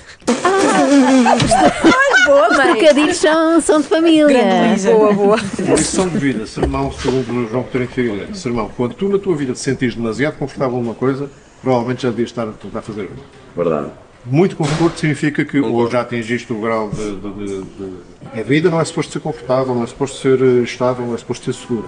Boa, 2.25 2.49
Os 2.49 2.57
trocadilhos 2.57 3.17
são, 3.17 3.61
são 3.61 3.81
de 3.81 3.87
família. 3.87 4.75
Boa, 4.85 5.13
boa. 5.13 5.37
Lição 5.75 6.09
de 6.09 6.17
vida, 6.17 6.45
sermão, 6.45 6.91
segundo 6.91 7.47
João 7.49 7.63
Coutinho 7.63 7.87
de 7.87 7.93
Figueiredo. 7.93 8.37
Sermão, 8.37 8.69
quando 8.75 8.93
tu 8.95 9.07
na 9.07 9.17
tua 9.17 9.35
vida 9.35 9.53
te 9.53 9.59
sentires 9.59 9.95
demasiado 9.95 10.37
confortável 10.37 10.77
numa 10.77 10.93
coisa, 10.93 11.29
provavelmente 11.61 12.03
já 12.03 12.09
devias 12.09 12.29
estar 12.29 12.43
a 12.47 12.51
tentar 12.51 12.81
fazer. 12.81 13.09
Verdade. 13.55 13.91
Muito 14.25 14.55
conforto 14.57 14.99
significa 14.99 15.45
que 15.45 15.59
ou 15.59 15.89
já 15.89 16.01
atingiste 16.01 16.51
o 16.51 16.59
grau 16.59 16.89
de, 16.89 17.15
de- 17.15 17.33
de- 17.33 17.61
de- 17.63 18.39
A 18.39 18.43
vida 18.43 18.69
não 18.69 18.79
é 18.81 18.83
suposto 18.85 19.13
ser 19.13 19.19
confortável, 19.21 19.73
não 19.73 19.83
é 19.83 19.87
suposto 19.87 20.17
ser 20.17 20.41
eh, 20.41 20.63
estável, 20.63 21.05
não 21.05 21.13
é 21.13 21.17
suposto 21.17 21.45
ser 21.45 21.53
segura. 21.53 21.87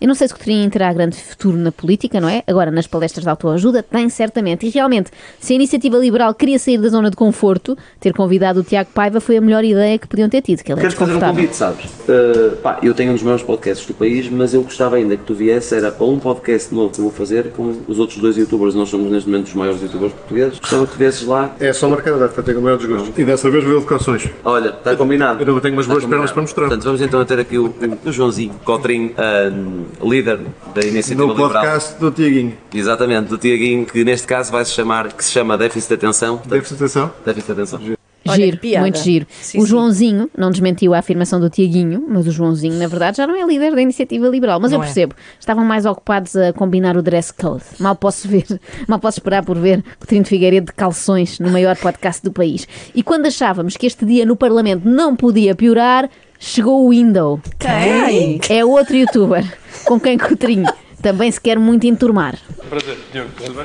Eu 0.00 0.06
não 0.08 0.14
sei 0.14 0.28
se 0.28 0.34
Coutinho 0.34 0.68
terá 0.70 0.92
grande 0.92 1.16
futuro 1.16 1.56
na 1.56 1.72
política, 1.72 2.20
não 2.20 2.28
é? 2.28 2.42
Agora, 2.46 2.70
nas 2.70 2.86
palestras 2.86 3.24
de 3.24 3.30
autoajuda, 3.30 3.82
tem 3.82 4.08
certamente. 4.08 4.66
E 4.66 4.70
realmente, 4.70 5.10
se 5.40 5.52
a 5.52 5.56
iniciativa 5.56 5.96
liberal 5.96 6.34
queria 6.34 6.58
sair 6.58 6.78
da 6.78 6.88
zona 6.88 7.08
de 7.10 7.16
conforto, 7.16 7.76
ter 8.00 8.12
convidado 8.12 8.60
o 8.60 8.62
Tiago 8.62 8.90
Paiva 8.94 9.20
foi 9.20 9.36
a 9.36 9.40
melhor 9.40 9.64
ideia 9.64 9.98
que 9.98 10.06
podiam 10.06 10.28
ter 10.28 10.42
tido, 10.42 10.62
que 10.62 10.72
ele 10.72 10.80
é 10.80 10.82
Queres 10.82 10.96
fazer 10.96 11.14
um 11.16 11.20
convite, 11.20 11.56
sabes? 11.56 11.84
Uh, 11.84 12.56
pá, 12.62 12.78
eu 12.82 12.92
tenho 12.94 13.10
um 13.10 13.14
dos 13.14 13.22
maiores 13.22 13.44
podcasts 13.44 13.86
do 13.86 13.94
país, 13.94 14.28
mas 14.28 14.52
eu 14.54 14.62
gostava 14.62 14.96
ainda 14.96 15.16
que 15.16 15.24
tu 15.24 15.34
viesse, 15.34 15.74
era 15.74 15.90
para 15.90 16.04
um 16.06 16.18
podcast 16.18 16.74
novo 16.74 16.92
que 16.92 16.98
eu 17.00 17.04
vou 17.04 17.12
fazer 17.12 17.50
com 17.52 17.74
os 17.88 17.98
outros 17.98 18.18
dois 18.18 18.36
youtubers, 18.36 18.74
nós 18.74 18.88
somos 18.88 19.10
neste 19.10 19.28
momento 19.28 19.46
os 19.46 19.54
maiores 19.54 19.80
youtubers 19.82 20.12
portugueses. 20.12 20.58
Gostava 20.58 20.86
que 20.86 20.92
tu 20.92 20.98
viesses 20.98 21.26
lá. 21.26 21.54
É 21.60 21.72
só 21.72 21.88
marcar 21.88 22.14
a 22.14 22.18
data, 22.18 22.42
tenho 22.42 22.58
o 22.58 22.62
maior 22.62 22.76
desgosto. 22.76 23.18
E 23.18 23.24
dessa 23.24 23.50
vez 23.50 23.64
veio 23.64 23.78
educações. 23.78 24.28
Olha, 24.44 24.68
está 24.70 24.94
combinado. 24.96 25.42
Eu 25.44 25.60
tenho 25.60 25.74
umas 25.74 25.86
boas 25.86 25.98
Está 26.02 26.08
pernas 26.10 26.32
para 26.32 26.42
mostrar. 26.42 26.62
Portanto, 26.66 26.84
vamos 26.84 27.00
então 27.00 27.24
ter 27.24 27.38
aqui 27.38 27.56
o, 27.58 27.66
o- 27.66 28.08
o 28.08 28.12
Joãozinho 28.12 28.52
Cotrim, 28.64 29.14
um, 29.62 30.08
líder 30.08 30.40
da 30.74 30.82
Iniciativa 30.82 31.26
No 31.26 31.32
Liberal. 31.32 31.52
podcast 31.52 31.98
do 32.00 32.10
Tiaguinho. 32.10 32.54
Exatamente, 32.74 33.28
do 33.28 33.38
Tiaguinho, 33.38 33.86
que 33.86 34.04
neste 34.04 34.26
caso 34.26 34.50
vai 34.52 34.64
se 34.64 34.72
chamar, 34.72 35.12
que 35.12 35.24
se 35.24 35.30
chama 35.32 35.56
Déficit 35.56 35.88
de 35.88 35.94
Atenção. 35.94 36.40
Deve-se 36.46 36.74
atenção. 36.74 37.10
Déficit 37.24 37.46
de 37.46 37.52
Atenção. 37.52 37.80
Olha, 38.24 38.44
Giro, 38.44 38.58
piada. 38.58 38.82
muito 38.82 38.98
giro. 39.00 39.26
Sim, 39.40 39.58
o 39.58 39.62
sim. 39.62 39.66
Joãozinho 39.66 40.30
não 40.38 40.52
desmentiu 40.52 40.94
a 40.94 40.98
afirmação 41.00 41.40
do 41.40 41.50
Tiaguinho, 41.50 42.06
mas 42.08 42.24
o 42.24 42.30
Joãozinho, 42.30 42.78
na 42.78 42.86
verdade, 42.86 43.16
já 43.16 43.26
não 43.26 43.34
é 43.34 43.44
líder 43.44 43.74
da 43.74 43.82
iniciativa 43.82 44.28
liberal. 44.28 44.60
Mas 44.60 44.70
eu 44.70 44.78
Não 44.78 44.84
é. 44.84 44.86
percebo, 44.86 45.12
estavam 45.40 45.64
mais 45.64 45.84
ocupados 45.84 46.36
a 46.36 46.52
combinar 46.52 46.96
o 46.96 47.02
dress 47.02 47.32
code. 47.32 47.64
Mal 47.80 47.96
posso 47.96 48.28
ver, 48.28 48.44
mal 48.86 49.00
posso 49.00 49.18
esperar 49.18 49.44
por 49.44 49.58
ver 49.58 49.82
o 50.00 50.06
Trino 50.06 50.24
Figueiredo 50.24 50.66
de 50.66 50.72
calções 50.72 51.40
no 51.40 51.50
maior 51.50 51.76
podcast 51.76 52.22
do 52.22 52.30
país. 52.32 52.68
E 52.94 53.02
quando 53.02 53.26
achávamos 53.26 53.76
que 53.76 53.86
este 53.86 54.04
dia 54.06 54.24
no 54.24 54.36
Parlamento 54.36 54.88
não 54.88 55.16
podia 55.16 55.56
piorar, 55.56 56.08
chegou 56.42 56.84
o 56.84 56.90
Window. 56.90 57.40
Quem? 57.58 58.40
É 58.50 58.64
outro 58.64 58.96
youtuber 58.96 59.44
com 59.84 59.98
quem 59.98 60.18
Coutrinho 60.18 60.66
também 61.02 61.30
se 61.30 61.40
quer 61.40 61.58
muito 61.58 61.86
enturmar. 61.86 62.38
Prazer, 62.70 62.96
Diogo, 63.12 63.30
tudo 63.36 63.54
bem? 63.54 63.64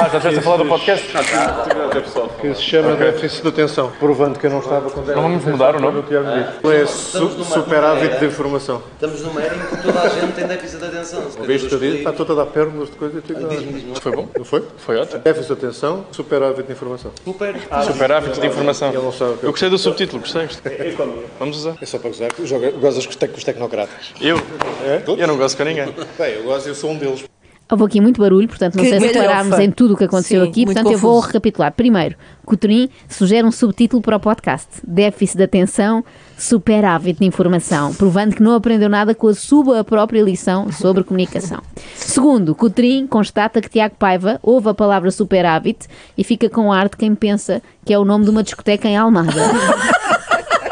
Ah, 0.00 0.08
já 0.08 0.16
estiveste 0.16 0.38
a 0.38 0.42
falar 0.42 0.56
do 0.58 0.64
podcast? 0.66 1.06
Que 2.40 2.54
se 2.54 2.62
chama 2.62 2.94
déficit 2.96 3.42
de 3.42 3.48
atenção, 3.48 3.92
provando 3.98 4.38
que 4.38 4.46
eu 4.46 4.50
não 4.50 4.60
estava 4.60 4.88
com 4.90 5.00
Não 5.02 5.22
vamos 5.22 5.44
mudar 5.44 5.76
o 5.76 5.80
nome? 5.80 6.02
É 6.72 6.86
su 6.86 7.28
super 7.44 7.82
hábito 7.84 8.18
de 8.20 8.26
informação. 8.26 8.82
Estamos 8.94 9.20
numa 9.22 9.42
era 9.42 9.54
em 9.54 9.58
que 9.58 9.82
toda 9.82 10.00
a 10.00 10.08
gente 10.08 10.32
tem 10.32 10.46
déficit 10.46 10.78
de 10.78 10.84
atenção. 10.86 11.22
Ouviste 11.38 11.68
disse? 11.68 11.96
Está 11.98 12.12
toda 12.12 12.32
a 12.32 12.36
dar 12.36 12.46
pérolas 12.46 12.88
de 12.90 12.96
coisa 12.96 13.18
e 13.18 13.20
tu 13.20 14.00
Foi 14.00 14.12
bom? 14.12 14.28
Não 14.38 14.44
foi? 14.44 14.64
Foi 14.78 14.96
ótimo. 14.96 15.20
Déficit 15.20 15.46
de 15.48 15.52
atenção, 15.66 16.06
super 16.12 16.42
hábito 16.42 16.62
de 16.62 16.72
informação. 16.72 17.10
Super. 17.24 17.54
Super 17.86 18.12
hábito 18.12 18.40
de 18.40 18.46
informação. 18.46 18.90
Que 18.90 18.96
Eu 19.46 19.50
gostei 19.50 19.68
do 19.68 19.78
subtítulo, 19.78 20.22
gostei. 20.22 20.48
Vamos 21.38 21.56
usar. 21.58 21.74
É 21.80 21.86
só 21.86 21.98
para 21.98 22.08
gozar, 22.10 22.30
gozas 22.80 23.04
com 23.04 23.10
os, 23.10 23.16
tec- 23.16 23.32
com 23.32 23.38
os 23.38 23.44
tecnocratas. 23.44 24.14
Eu? 24.20 24.40
Eu 25.18 25.26
não 25.26 25.36
gosto 25.36 25.56
com 25.56 25.64
ninguém. 25.64 25.86
Bem, 26.18 26.34
eu 26.34 26.44
gosto, 26.44 26.67
eu 26.68 26.74
sou 26.74 26.90
um 26.92 26.96
deles. 26.98 27.24
Houve 27.70 27.84
aqui 27.84 28.00
muito 28.00 28.18
barulho, 28.18 28.48
portanto 28.48 28.76
não 28.76 28.82
Que 28.82 28.88
sei 28.88 28.98
se 28.98 29.06
galhofa. 29.12 29.26
parámos 29.28 29.58
em 29.58 29.70
tudo 29.70 29.92
o 29.92 29.96
que 29.98 30.04
aconteceu 30.04 30.42
Sim, 30.42 30.48
aqui, 30.50 30.64
portanto 30.64 30.90
eu 30.90 30.96
vou 30.96 31.10
confuso. 31.16 31.26
recapitular. 31.26 31.70
Primeiro, 31.70 32.16
Coutrin 32.46 32.88
sugere 33.06 33.46
um 33.46 33.52
subtítulo 33.52 34.00
para 34.00 34.16
o 34.16 34.20
podcast: 34.20 34.68
Déficit 34.82 35.36
de 35.36 35.44
atenção, 35.44 36.02
super 36.38 36.82
hábito 36.86 37.20
de 37.20 37.26
informação, 37.26 37.92
provando 37.92 38.34
que 38.34 38.42
não 38.42 38.54
aprendeu 38.54 38.88
nada 38.88 39.14
com 39.14 39.28
a 39.28 39.34
sua 39.34 39.84
própria 39.84 40.22
lição 40.22 40.72
sobre 40.72 41.04
comunicação. 41.04 41.58
Segundo, 41.94 42.54
Coutrin 42.54 43.06
constata 43.06 43.60
que 43.60 43.68
Tiago 43.68 43.96
Paiva 43.98 44.40
ouve 44.42 44.70
a 44.70 44.74
palavra 44.74 45.10
super 45.10 45.44
hábito 45.44 45.88
e 46.16 46.24
fica 46.24 46.48
com 46.48 46.72
ar 46.72 46.88
de 46.88 46.96
quem 46.96 47.14
pensa 47.14 47.60
que 47.84 47.92
é 47.92 47.98
o 47.98 48.04
nome 48.04 48.24
de 48.24 48.30
uma 48.30 48.42
discoteca 48.42 48.88
em 48.88 48.96
Almada. 48.96 49.30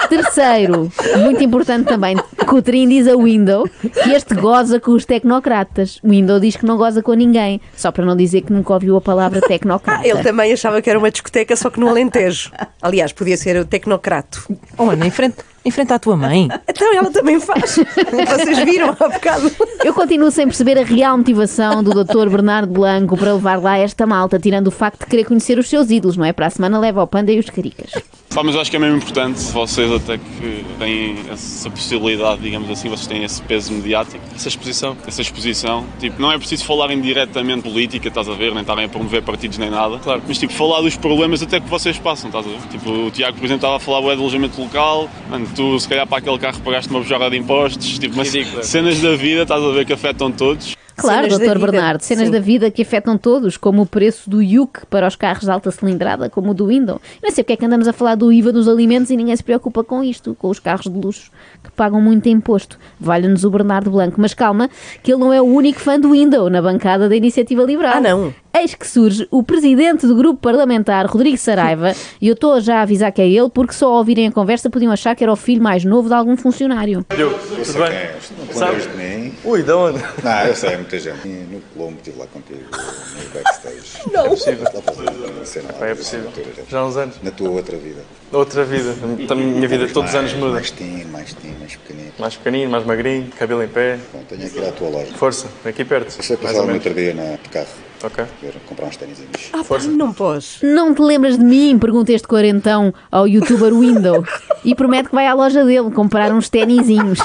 Terceiro, 0.09 0.91
muito 1.19 1.43
importante 1.43 1.87
também, 1.87 2.17
Coutrin 2.47 2.89
diz 2.89 3.09
a 3.09 3.17
Window 3.17 3.69
que 3.69 4.11
este 4.11 4.35
goza 4.35 4.79
com 4.79 4.93
os 4.93 5.05
tecnocratas. 5.05 6.01
Window 6.05 6.39
diz 6.39 6.57
que 6.57 6.65
não 6.65 6.77
goza 6.77 7.03
com 7.03 7.13
ninguém, 7.13 7.61
só 7.77 7.91
para 7.91 8.05
não 8.05 8.17
dizer 8.17 8.43
que 8.43 8.53
nunca 8.53 8.73
ouviu 8.73 8.97
a 8.97 9.01
palavra 9.01 9.41
tecnocrata. 9.41 10.03
Ah, 10.03 10.07
ele 10.07 10.23
também 10.23 10.53
achava 10.53 10.81
que 10.81 10.89
era 10.89 10.99
uma 10.99 11.11
discoteca, 11.11 11.57
só 11.57 11.71
que 11.71 11.81
no 11.81 11.89
Alentejo. 11.89 12.51
Aliás, 12.81 13.13
podia 13.13 13.37
ser 13.37 13.57
o 13.57 13.65
Tecnocrato. 13.65 14.47
Ana, 14.79 15.07
em 15.07 15.11
frente, 15.11 15.37
em 15.66 15.70
frente 15.70 15.92
à 15.92 15.99
tua 15.99 16.16
mãe. 16.16 16.49
Então 16.76 16.94
ela 16.94 17.11
também 17.11 17.40
faz. 17.40 17.76
Vocês 18.28 18.58
viram 18.58 18.90
há 18.90 19.08
bocado. 19.08 19.50
Eu 19.82 19.94
continuo 19.94 20.30
sem 20.30 20.46
perceber 20.46 20.78
a 20.78 20.85
real 20.85 21.16
motivação 21.16 21.82
do 21.82 22.04
Dr. 22.04 22.28
Bernardo 22.28 22.70
Blanco 22.70 23.16
para 23.16 23.32
levar 23.32 23.58
lá 23.62 23.78
esta 23.78 24.06
malta, 24.06 24.38
tirando 24.38 24.66
o 24.66 24.70
facto 24.70 25.00
de 25.00 25.06
querer 25.06 25.25
conhecer 25.25 25.58
os 25.58 25.66
seus 25.68 25.90
ídolos, 25.90 26.18
não 26.18 26.25
é? 26.25 26.35
Para 26.35 26.46
a 26.49 26.50
semana 26.50 26.78
leva 26.78 27.02
o 27.02 27.06
Panda 27.06 27.32
e 27.32 27.38
os 27.38 27.49
Caricas. 27.49 27.90
Pá, 28.35 28.42
mas 28.42 28.54
eu 28.54 28.61
acho 28.61 28.70
que 28.70 28.76
é 28.76 28.80
mesmo 28.80 28.99
importante 28.99 29.40
vocês 29.52 29.90
até 29.90 30.18
que 30.18 30.64
têm 30.78 31.16
essa 31.32 31.70
possibilidade, 31.70 32.42
digamos 32.42 32.70
assim, 32.70 32.90
vocês 32.90 33.06
têm 33.06 33.25
esse 33.25 33.40
peso 33.40 33.73
mediático, 33.73 34.23
Essa 34.35 34.49
exposição. 34.49 34.94
essa 35.06 35.23
exposição. 35.23 35.87
Tipo, 35.99 36.20
não 36.20 36.30
é 36.30 36.37
preciso 36.37 36.64
falarem 36.66 37.00
diretamente 37.00 37.62
política, 37.62 38.08
estás 38.08 38.28
a 38.28 38.35
ver, 38.35 38.50
nem 38.52 38.61
estarem 38.61 38.85
a 38.85 38.88
promover 38.90 39.23
partidos 39.23 39.56
nem 39.56 39.70
nada. 39.70 39.99
Claro. 40.00 40.23
Mas 40.28 40.37
tipo, 40.37 40.52
falar 40.52 40.82
dos 40.82 40.96
problemas 40.96 41.42
até 41.42 41.58
que 41.61 41.68
vocês 41.70 41.99
passam, 41.99 42.28
estás 42.28 42.44
a 42.44 42.49
ver? 42.50 42.58
Tipo, 42.68 42.90
o 42.90 43.11
Tiago, 43.11 43.38
por 43.38 43.44
exemplo, 43.46 43.56
estava 43.66 43.76
a 43.76 43.80
falar 43.80 44.00
de 44.14 44.20
alojamento 44.20 44.61
local, 44.61 45.08
mano, 45.30 45.46
tu 45.57 45.81
se 45.81 45.89
calhar 45.89 46.07
para 46.07 46.19
aquele 46.19 46.39
carro 46.39 46.61
pagaste 46.61 46.91
uma 46.91 47.01
bujada 47.01 47.31
de 47.31 47.37
impostos, 47.37 47.99
tipo, 47.99 48.15
mas 48.17 48.31
cenas 48.63 49.01
da 49.01 49.17
vida, 49.17 49.43
estás 49.43 49.63
a 49.63 49.71
ver, 49.71 49.87
que 49.87 49.93
afetam 49.93 50.31
todos. 50.31 50.77
Claro, 50.97 51.31
Cenas 51.31 51.39
Dr. 51.39 51.59
Bernardo, 51.59 52.01
cenas 52.01 52.27
Sim. 52.27 52.33
da 52.33 52.41
vida 52.41 52.71
que 52.71 52.81
afetam 52.81 53.19
todos, 53.19 53.59
como 53.59 53.83
o 53.83 53.87
preço 53.87 54.31
do 54.31 54.43
Yuk 54.43 54.87
para 54.87 55.07
os 55.07 55.15
carros 55.15 55.45
de 55.45 55.51
alta 55.51 55.71
cilindrada, 55.71 56.31
como 56.31 56.53
o 56.53 56.55
do 56.55 56.69
Window. 56.69 57.01
Não 57.23 57.31
sei 57.31 57.45
porque 57.45 57.53
é 57.53 57.57
que 57.57 57.67
andamos 57.67 57.87
a 57.87 57.93
falar 57.93 58.15
do 58.15 58.33
IVA 58.33 58.51
dos 58.51 58.67
alimentos 58.67 59.11
e 59.11 59.17
ninguém 59.17 59.37
se 59.37 59.45
preocupa 59.45 59.85
com 59.85 60.03
isto, 60.03 60.35
com 60.39 60.49
os 60.49 60.59
carros 60.59 60.91
de 60.91 60.99
luxo 60.99 61.31
que 61.63 61.71
pagam 61.73 62.01
muito 62.01 62.31
imposto. 62.31 62.79
Valha-nos 62.99 63.45
o 63.45 63.51
Bernardo 63.51 63.91
Blanco. 63.91 64.19
Mas 64.19 64.33
calma, 64.33 64.71
que 65.03 65.13
ele 65.13 65.21
não 65.21 65.33
é 65.33 65.41
o 65.41 65.45
único 65.45 65.81
fã 65.81 66.01
do 66.01 66.13
Window 66.13 66.49
na 66.49 66.63
bancada 66.63 67.11
da 67.11 67.17
Iniciativa 67.17 67.63
Liberal. 67.63 67.99
Ah, 67.99 68.01
não? 68.01 68.35
Eis 68.57 68.75
que 68.75 68.87
surge 68.87 69.29
o 69.31 69.43
presidente 69.43 70.07
do 70.07 70.15
grupo 70.17 70.41
parlamentar, 70.41 71.07
Rodrigo 71.07 71.37
Saraiva, 71.37 71.95
e 72.21 72.29
eu 72.29 72.35
estou 72.35 72.61
já 72.61 72.79
a 72.79 72.83
avisar 72.83 73.13
que 73.13 73.21
é 73.21 73.29
ele, 73.29 73.51
porque 73.51 73.73
só 73.73 73.87
ao 73.87 73.99
ouvirem 73.99 74.29
a 74.29 74.33
conversa 74.33 74.71
podiam 74.71 74.91
achar 74.91 75.15
que 75.15 75.23
era 75.23 75.33
o 75.33 75.37
filho 75.37 75.63
mais 75.63 75.85
novo 75.85 76.09
de 76.09 76.15
algum 76.15 76.37
funcionário. 76.37 77.05
Eu, 77.11 77.33
tudo 77.33 77.79
bem? 77.79 78.11
Não 78.47 78.55
Sabe? 78.55 78.81
de 78.81 78.89
mim. 78.97 79.35
Ui, 79.45 79.63
de 79.63 79.73
onde? 79.73 79.99
Não, 80.23 80.43
eu 80.47 80.55
sei, 80.55 80.71
é 80.71 80.77
muita 80.77 80.99
gente. 80.99 81.29
No 81.29 81.61
Colombo 81.75 81.97
estive 81.99 82.19
lá 82.19 82.27
contigo, 82.27 82.61
no 82.71 83.35
backstage. 83.35 83.77
É 84.17 84.29
possível. 84.29 84.65
Lá 84.65 84.83
para 84.83 84.95
uma 85.31 85.45
cena 85.45 85.69
lá, 85.79 85.87
É 85.87 85.91
na 85.91 85.97
possível. 85.97 86.31
Já 86.69 86.79
há 86.79 86.87
uns 86.87 86.97
anos. 86.97 87.17
Na 87.23 87.31
tua 87.31 87.51
outra 87.51 87.77
vida. 87.77 88.01
Outra 88.33 88.65
vida. 88.65 88.95
A 89.31 89.35
minha 89.35 89.69
vida 89.69 89.87
todos 89.89 90.11
os 90.11 90.17
anos 90.17 90.33
muda. 90.35 90.53
Mais 90.53 90.71
tinho, 90.71 91.07
mais 91.09 91.35
tinho, 91.35 91.59
mais 91.59 91.77
pequenino. 91.77 92.13
Mais 92.19 92.37
pequenino, 92.37 92.71
mais 92.71 92.85
magrinho, 92.85 93.31
cabelo 93.39 93.63
em 93.63 93.69
pé. 93.69 93.99
Bom, 94.13 94.23
tenho 94.29 94.51
que 94.51 94.59
ir 94.59 94.65
à 94.65 94.73
tua 94.73 94.89
loja. 94.89 95.13
Força, 95.15 95.47
aqui 95.65 95.85
perto. 95.85 96.17
Eu 96.17 96.23
sei 96.23 96.37
Mais 96.37 96.49
passar 96.51 96.63
ou 96.63 96.69
no 96.69 96.75
outro 96.75 96.95
dia 96.95 97.15
na, 97.15 97.37
de 97.37 97.49
carro. 97.51 97.67
Ok. 98.03 98.25
Ver, 98.43 98.55
comprar 98.67 98.87
uns 98.87 98.97
ténis. 98.97 99.19
Ah, 99.53 99.62
pá, 99.67 99.79
não 99.79 100.12
podes. 100.12 100.59
Não 100.62 100.95
te 100.95 101.00
lembras 101.00 101.38
de 101.38 101.45
mim? 101.45 101.79
Pergunta 101.79 102.12
este 102.12 102.29
quarentão 102.29 102.93
ao 103.11 103.26
youtuber 103.26 103.73
Window. 103.75 104.25
E 104.65 104.75
promete 104.75 105.09
que 105.09 105.15
vai 105.15 105.26
à 105.26 105.35
loja 105.35 105.65
dele 105.65 105.91
comprar 105.91 106.33
uns 106.33 106.49
tenizinhos. 106.49 107.19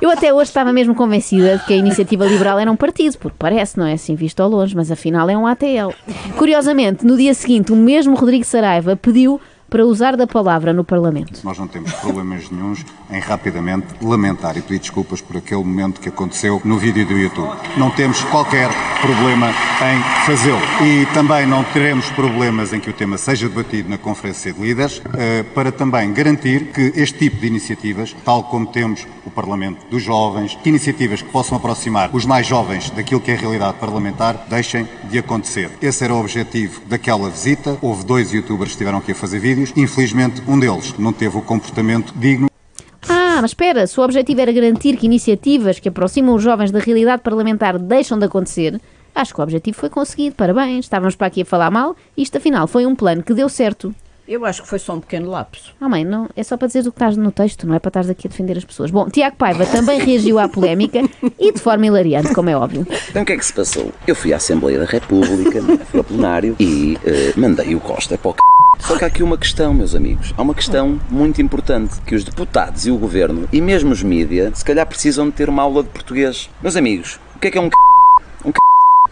Eu 0.00 0.10
até 0.10 0.32
hoje 0.32 0.50
estava 0.50 0.72
mesmo 0.72 0.94
convencida 0.94 1.58
de 1.58 1.64
que 1.64 1.74
a 1.74 1.76
iniciativa 1.76 2.24
liberal 2.24 2.58
era 2.58 2.70
um 2.70 2.76
partido, 2.76 3.18
porque 3.18 3.36
parece, 3.38 3.78
não 3.78 3.86
é 3.86 3.92
assim 3.92 4.14
visto 4.14 4.40
ao 4.40 4.48
longe, 4.48 4.74
mas 4.74 4.90
afinal 4.90 5.28
é 5.28 5.36
um 5.36 5.46
ATL. 5.46 5.92
Curiosamente, 6.36 7.04
no 7.04 7.16
dia 7.16 7.34
seguinte, 7.34 7.72
o 7.72 7.76
mesmo 7.76 8.14
Rodrigo 8.16 8.44
Saraiva 8.44 8.96
pediu 8.96 9.40
para 9.70 9.86
usar 9.86 10.16
da 10.16 10.26
palavra 10.26 10.72
no 10.72 10.84
Parlamento. 10.84 11.40
Nós 11.44 11.56
não 11.56 11.68
temos 11.68 11.92
problemas 11.92 12.50
nenhums 12.50 12.84
em 13.08 13.20
rapidamente 13.20 13.86
lamentar 14.02 14.56
e 14.56 14.60
pedir 14.60 14.80
desculpas 14.80 15.20
por 15.20 15.36
aquele 15.36 15.62
momento 15.62 16.00
que 16.00 16.08
aconteceu 16.08 16.60
no 16.64 16.76
vídeo 16.76 17.06
do 17.06 17.16
YouTube. 17.16 17.56
Não 17.76 17.90
temos 17.90 18.22
qualquer 18.24 18.68
problema 19.00 19.48
em 19.48 20.26
fazê-lo. 20.26 20.60
E 20.84 21.06
também 21.14 21.46
não 21.46 21.64
teremos 21.64 22.10
problemas 22.10 22.72
em 22.72 22.80
que 22.80 22.90
o 22.90 22.92
tema 22.92 23.16
seja 23.16 23.48
debatido 23.48 23.88
na 23.88 23.96
Conferência 23.96 24.52
de 24.52 24.60
Líderes, 24.60 25.00
eh, 25.16 25.44
para 25.54 25.70
também 25.70 26.12
garantir 26.12 26.72
que 26.72 26.92
este 26.96 27.18
tipo 27.18 27.40
de 27.40 27.46
iniciativas, 27.46 28.14
tal 28.24 28.44
como 28.44 28.66
temos 28.66 29.06
o 29.24 29.30
Parlamento 29.30 29.86
dos 29.88 30.02
Jovens, 30.02 30.58
que 30.62 30.68
iniciativas 30.68 31.22
que 31.22 31.30
possam 31.30 31.56
aproximar 31.56 32.10
os 32.12 32.26
mais 32.26 32.46
jovens 32.46 32.90
daquilo 32.90 33.20
que 33.20 33.30
é 33.30 33.34
a 33.34 33.38
realidade 33.38 33.78
parlamentar, 33.78 34.46
deixem 34.48 34.88
de 35.08 35.18
acontecer. 35.18 35.70
Esse 35.80 36.04
era 36.04 36.14
o 36.14 36.20
objetivo 36.20 36.80
daquela 36.86 37.30
visita. 37.30 37.78
Houve 37.80 38.04
dois 38.04 38.32
youtubers 38.32 38.70
que 38.70 38.74
estiveram 38.74 38.98
aqui 38.98 39.12
a 39.12 39.14
fazer 39.14 39.38
Infelizmente, 39.76 40.42
um 40.48 40.58
deles 40.58 40.94
não 40.98 41.12
teve 41.12 41.36
o 41.36 41.42
comportamento 41.42 42.12
digno 42.16 42.48
Ah, 43.08 43.38
mas 43.40 43.50
espera, 43.50 43.86
se 43.86 43.98
o 43.98 44.02
objetivo 44.02 44.40
era 44.40 44.52
garantir 44.52 44.96
que 44.96 45.06
iniciativas 45.06 45.78
que 45.78 45.88
aproximam 45.88 46.34
os 46.34 46.42
jovens 46.42 46.70
da 46.70 46.78
realidade 46.78 47.22
parlamentar 47.22 47.78
deixam 47.78 48.18
de 48.18 48.26
acontecer, 48.26 48.80
acho 49.14 49.34
que 49.34 49.40
o 49.40 49.42
objetivo 49.42 49.76
foi 49.76 49.88
conseguido. 49.88 50.36
Parabéns, 50.36 50.84
estávamos 50.84 51.16
para 51.16 51.26
aqui 51.26 51.42
a 51.42 51.44
falar 51.44 51.70
mal, 51.70 51.96
isto 52.16 52.36
afinal 52.38 52.66
foi 52.66 52.86
um 52.86 52.94
plano 52.94 53.22
que 53.22 53.34
deu 53.34 53.48
certo. 53.48 53.94
Eu 54.28 54.44
acho 54.44 54.62
que 54.62 54.68
foi 54.68 54.78
só 54.78 54.94
um 54.94 55.00
pequeno 55.00 55.28
lapso. 55.28 55.74
Ah, 55.80 55.88
mãe, 55.88 56.04
não, 56.04 56.28
é 56.36 56.42
só 56.44 56.56
para 56.56 56.68
dizer 56.68 56.80
o 56.80 56.82
que 56.84 56.90
estás 56.90 57.16
no 57.16 57.32
texto, 57.32 57.66
não 57.66 57.74
é 57.74 57.80
para 57.80 57.88
estares 57.88 58.08
aqui 58.08 58.28
a 58.28 58.30
defender 58.30 58.56
as 58.56 58.64
pessoas. 58.64 58.88
Bom, 58.92 59.10
Tiago 59.10 59.34
Paiva 59.34 59.66
também 59.66 59.98
reagiu 59.98 60.38
à 60.38 60.48
polémica 60.48 61.00
e 61.36 61.50
de 61.50 61.58
forma 61.58 61.86
hilariante, 61.86 62.32
como 62.32 62.48
é 62.48 62.56
óbvio. 62.56 62.86
Então 63.08 63.22
o 63.22 63.26
que 63.26 63.32
é 63.32 63.36
que 63.36 63.44
se 63.44 63.52
passou? 63.52 63.90
Eu 64.06 64.14
fui 64.14 64.32
à 64.32 64.36
Assembleia 64.36 64.78
da 64.78 64.84
República, 64.84 65.60
fui 65.86 65.98
ao 65.98 66.04
plenário 66.04 66.54
e 66.60 66.96
eh, 67.04 67.32
mandei 67.36 67.74
o 67.74 67.80
Costa 67.80 68.16
para 68.16 68.30
o 68.30 68.34
c... 68.34 68.38
Só 68.80 68.98
que 68.98 69.04
há 69.04 69.06
aqui 69.06 69.22
uma 69.22 69.38
questão, 69.38 69.72
meus 69.72 69.94
amigos. 69.94 70.34
Há 70.36 70.42
uma 70.42 70.54
questão 70.54 71.00
muito 71.10 71.40
importante 71.40 72.00
que 72.06 72.14
os 72.14 72.24
deputados 72.24 72.86
e 72.86 72.90
o 72.90 72.96
governo 72.96 73.48
e 73.52 73.60
mesmo 73.60 73.92
os 73.92 74.02
mídia 74.02 74.50
se 74.54 74.64
calhar 74.64 74.86
precisam 74.86 75.26
de 75.26 75.32
ter 75.32 75.48
uma 75.48 75.62
aula 75.62 75.82
de 75.82 75.88
português. 75.90 76.50
Meus 76.62 76.76
amigos, 76.76 77.20
o 77.36 77.38
que 77.38 77.48
é 77.48 77.50
que 77.50 77.58
é 77.58 77.60
um 77.60 77.66
c... 77.66 77.70
Um 78.44 78.48
c... 78.48 78.58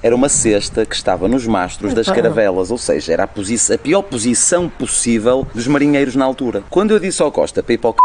Era 0.02 0.14
uma 0.14 0.28
cesta 0.28 0.86
que 0.86 0.94
estava 0.94 1.28
nos 1.28 1.46
mastros 1.46 1.92
das 1.92 2.06
caravelas, 2.06 2.70
ou 2.70 2.78
seja, 2.78 3.12
era 3.12 3.24
a, 3.24 3.26
a 3.26 3.78
pior 3.78 4.02
posição 4.02 4.68
possível 4.68 5.46
dos 5.54 5.66
marinheiros 5.66 6.14
na 6.16 6.24
altura. 6.24 6.62
Quando 6.70 6.92
eu 6.92 6.98
disse 6.98 7.22
ao 7.22 7.30
Costa 7.32 7.62
para 7.62 7.74
ir 7.74 7.78
para 7.78 7.90
o 7.90 7.92
c... 7.92 7.98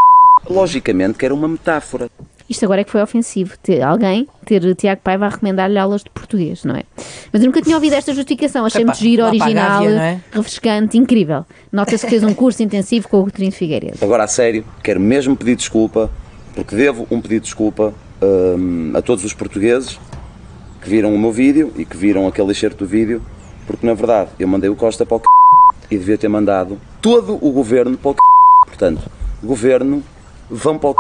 logicamente 0.54 1.18
que 1.18 1.26
era 1.26 1.34
uma 1.34 1.48
metáfora. 1.48 2.10
Isto 2.50 2.66
agora 2.66 2.82
é 2.82 2.84
que 2.84 2.92
foi 2.92 3.02
ofensivo, 3.02 3.58
ter 3.58 3.82
alguém, 3.82 4.28
ter 4.46 4.76
Tiago 4.76 5.02
Paiva 5.02 5.26
a 5.26 5.30
recomendar-lhe 5.30 5.78
aulas 5.78 6.04
de 6.04 6.10
português, 6.10 6.64
não 6.64 6.76
é? 6.76 6.84
Mas 7.32 7.42
eu 7.42 7.48
nunca 7.48 7.62
tinha 7.62 7.76
ouvido 7.76 7.94
esta 7.94 8.14
justificação, 8.14 8.66
achei 8.66 8.84
muito 8.84 8.98
giro, 8.98 9.24
original, 9.24 9.84
Gávea, 9.84 10.02
é? 10.02 10.20
refrescante, 10.32 10.98
incrível. 10.98 11.46
Nota-se 11.72 12.06
que 12.06 12.10
fez 12.10 12.24
um 12.24 12.34
curso 12.34 12.62
intensivo 12.62 13.08
com 13.08 13.20
o 13.20 13.24
Coutinho 13.24 13.52
Figueiredo. 13.52 13.98
Agora, 14.02 14.24
a 14.26 14.28
sério, 14.28 14.66
quero 14.84 15.00
mesmo 15.00 15.36
pedir 15.36 15.56
desculpa, 15.56 16.12
porque 16.54 16.76
devo 16.76 17.08
um 17.10 17.22
pedido 17.22 17.42
de 17.42 17.48
desculpa 17.48 17.94
hum, 18.22 18.92
a 18.94 19.02
todos 19.02 19.24
os 19.24 19.34
portugueses 19.34 20.00
que 20.82 20.90
viram 20.90 21.16
o 21.16 21.18
meu 21.18 21.32
vídeo 21.32 21.72
e 21.78 21.86
que 21.86 21.96
viram 21.96 22.28
aquele 22.28 22.52
excerto 22.52 22.84
do 22.84 22.88
vídeo, 22.88 23.22
porque 23.66 23.86
na 23.86 23.94
verdade 23.94 24.32
eu 24.38 24.48
mandei 24.48 24.70
o 24.70 24.76
Costa 24.76 25.06
para 25.06 25.16
o 25.16 25.20
c... 25.20 25.26
e 25.90 25.98
devia 25.98 26.18
ter 26.18 26.28
mandado 26.28 26.78
todo 27.02 27.36
o 27.42 27.52
governo 27.52 27.98
para 27.98 28.12
o 28.12 28.14
c... 28.14 28.20
Portanto, 28.68 29.10
governo, 29.42 30.04
vão 30.50 30.78
para 30.78 30.90
o 30.90 30.94
c... 30.94 30.98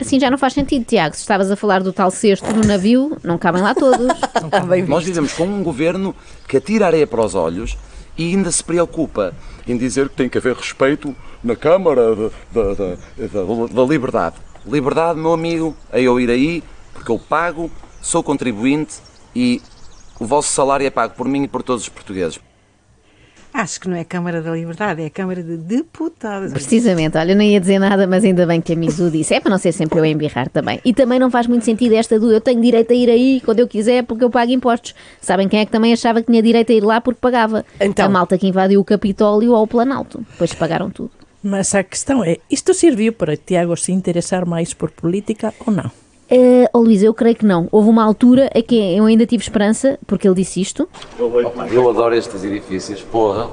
Assim 0.00 0.18
já 0.18 0.30
não 0.30 0.38
faz 0.38 0.52
sentido, 0.54 0.84
Tiago. 0.84 1.14
Se 1.14 1.20
estavas 1.20 1.50
a 1.50 1.56
falar 1.56 1.82
do 1.82 1.92
tal 1.92 2.10
cesto 2.10 2.46
no 2.54 2.62
navio, 2.64 3.16
não 3.22 3.36
cabem 3.38 3.62
lá 3.62 3.74
todos. 3.74 4.06
Nós 4.88 5.04
vivemos 5.04 5.32
com 5.32 5.44
um 5.44 5.62
governo 5.62 6.14
que 6.48 6.56
atira 6.56 6.86
areia 6.86 7.06
para 7.06 7.20
os 7.24 7.34
olhos 7.34 7.76
e 8.16 8.34
ainda 8.34 8.50
se 8.50 8.62
preocupa 8.64 9.34
em 9.66 9.76
dizer 9.76 10.08
que 10.08 10.16
tem 10.16 10.28
que 10.28 10.38
haver 10.38 10.56
respeito 10.56 11.14
na 11.44 11.54
Câmara 11.56 12.14
da, 12.16 12.28
da, 12.52 12.74
da, 12.74 12.94
da- 12.94 13.66
da 13.72 13.82
Liberdade. 13.84 14.36
Liberdade, 14.66 15.18
meu 15.18 15.32
amigo, 15.32 15.76
é 15.92 16.02
eu 16.02 16.18
ir 16.20 16.30
aí, 16.30 16.62
porque 16.92 17.10
eu 17.10 17.18
pago, 17.18 17.70
sou 18.02 18.22
contribuinte 18.22 18.96
e 19.34 19.60
o 20.18 20.26
vosso 20.26 20.52
salário 20.52 20.86
é 20.86 20.90
pago 20.90 21.14
por 21.14 21.26
mim 21.26 21.44
e 21.44 21.48
por 21.48 21.62
todos 21.62 21.84
os 21.84 21.88
portugueses. 21.88 22.38
Acho 23.52 23.80
que 23.80 23.88
não 23.88 23.96
é 23.96 24.04
Câmara 24.04 24.40
da 24.40 24.52
Liberdade, 24.52 25.02
é 25.02 25.06
a 25.06 25.10
Câmara 25.10 25.42
de 25.42 25.56
Deputados. 25.56 26.52
Precisamente, 26.52 27.18
olha, 27.18 27.32
eu 27.32 27.36
não 27.36 27.42
ia 27.42 27.60
dizer 27.60 27.78
nada, 27.78 28.06
mas 28.06 28.24
ainda 28.24 28.46
bem 28.46 28.60
que 28.60 28.72
a 28.72 28.76
Mizu 28.76 29.10
disse. 29.10 29.34
É 29.34 29.40
para 29.40 29.50
não 29.50 29.58
ser 29.58 29.72
sempre 29.72 29.98
eu 29.98 30.04
a 30.04 30.08
embirrar 30.08 30.48
também. 30.48 30.80
E 30.84 30.94
também 30.94 31.18
não 31.18 31.30
faz 31.30 31.46
muito 31.46 31.64
sentido 31.64 31.94
esta 31.94 32.18
do 32.18 32.30
eu 32.32 32.40
tenho 32.40 32.60
direito 32.60 32.92
a 32.92 32.94
ir 32.94 33.10
aí 33.10 33.42
quando 33.44 33.58
eu 33.58 33.68
quiser 33.68 34.04
porque 34.04 34.22
eu 34.22 34.30
pago 34.30 34.52
impostos. 34.52 34.94
Sabem 35.20 35.48
quem 35.48 35.60
é 35.60 35.66
que 35.66 35.72
também 35.72 35.92
achava 35.92 36.20
que 36.20 36.30
tinha 36.30 36.42
direito 36.42 36.70
a 36.70 36.74
ir 36.74 36.84
lá 36.84 37.00
porque 37.00 37.20
pagava? 37.20 37.64
Então. 37.80 38.06
A 38.06 38.08
malta 38.08 38.38
que 38.38 38.46
invadiu 38.46 38.80
o 38.80 38.84
Capitólio 38.84 39.52
ou 39.52 39.62
o 39.62 39.66
Planalto. 39.66 40.24
Depois 40.30 40.54
pagaram 40.54 40.90
tudo. 40.90 41.10
Mas 41.42 41.74
a 41.74 41.82
questão 41.82 42.22
é, 42.22 42.36
isto 42.50 42.74
serviu 42.74 43.12
para 43.12 43.36
Tiago 43.36 43.76
se 43.76 43.92
interessar 43.92 44.44
mais 44.46 44.74
por 44.74 44.90
política 44.90 45.54
ou 45.66 45.72
não? 45.72 45.90
Uh, 46.30 46.68
oh 46.72 46.78
Luís, 46.78 47.02
eu 47.02 47.12
creio 47.12 47.34
que 47.34 47.44
não. 47.44 47.68
Houve 47.72 47.88
uma 47.88 48.04
altura 48.04 48.48
em 48.54 48.62
que 48.62 48.76
eu 48.76 49.04
ainda 49.04 49.26
tive 49.26 49.42
esperança, 49.42 49.98
porque 50.06 50.28
ele 50.28 50.36
disse 50.36 50.60
isto. 50.60 50.88
Eu 51.18 51.90
adoro 51.90 52.14
estes 52.14 52.44
edifícios, 52.44 53.02
porra. 53.02 53.48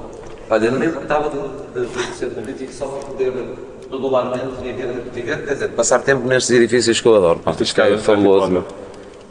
Olha, 0.48 0.70
nem 0.70 0.88
estava 0.88 1.28
de, 1.28 1.80
de, 1.80 1.86
de 1.86 2.14
ser 2.14 2.30
político 2.30 2.72
só 2.72 2.86
para 2.86 3.08
poder 3.08 3.32
regularmente 3.90 4.46
viver, 4.62 5.02
viver, 5.12 5.44
quer 5.44 5.54
dizer, 5.54 5.68
passar 5.70 5.98
tempo 6.00 6.26
nestes 6.26 6.50
edifícios 6.54 7.00
que 7.00 7.08
eu 7.08 7.16
adoro. 7.16 7.40
Pá, 7.40 7.54
isto 7.58 7.80
é 7.80 7.98
fabuloso, 7.98 8.50
meu. 8.50 8.64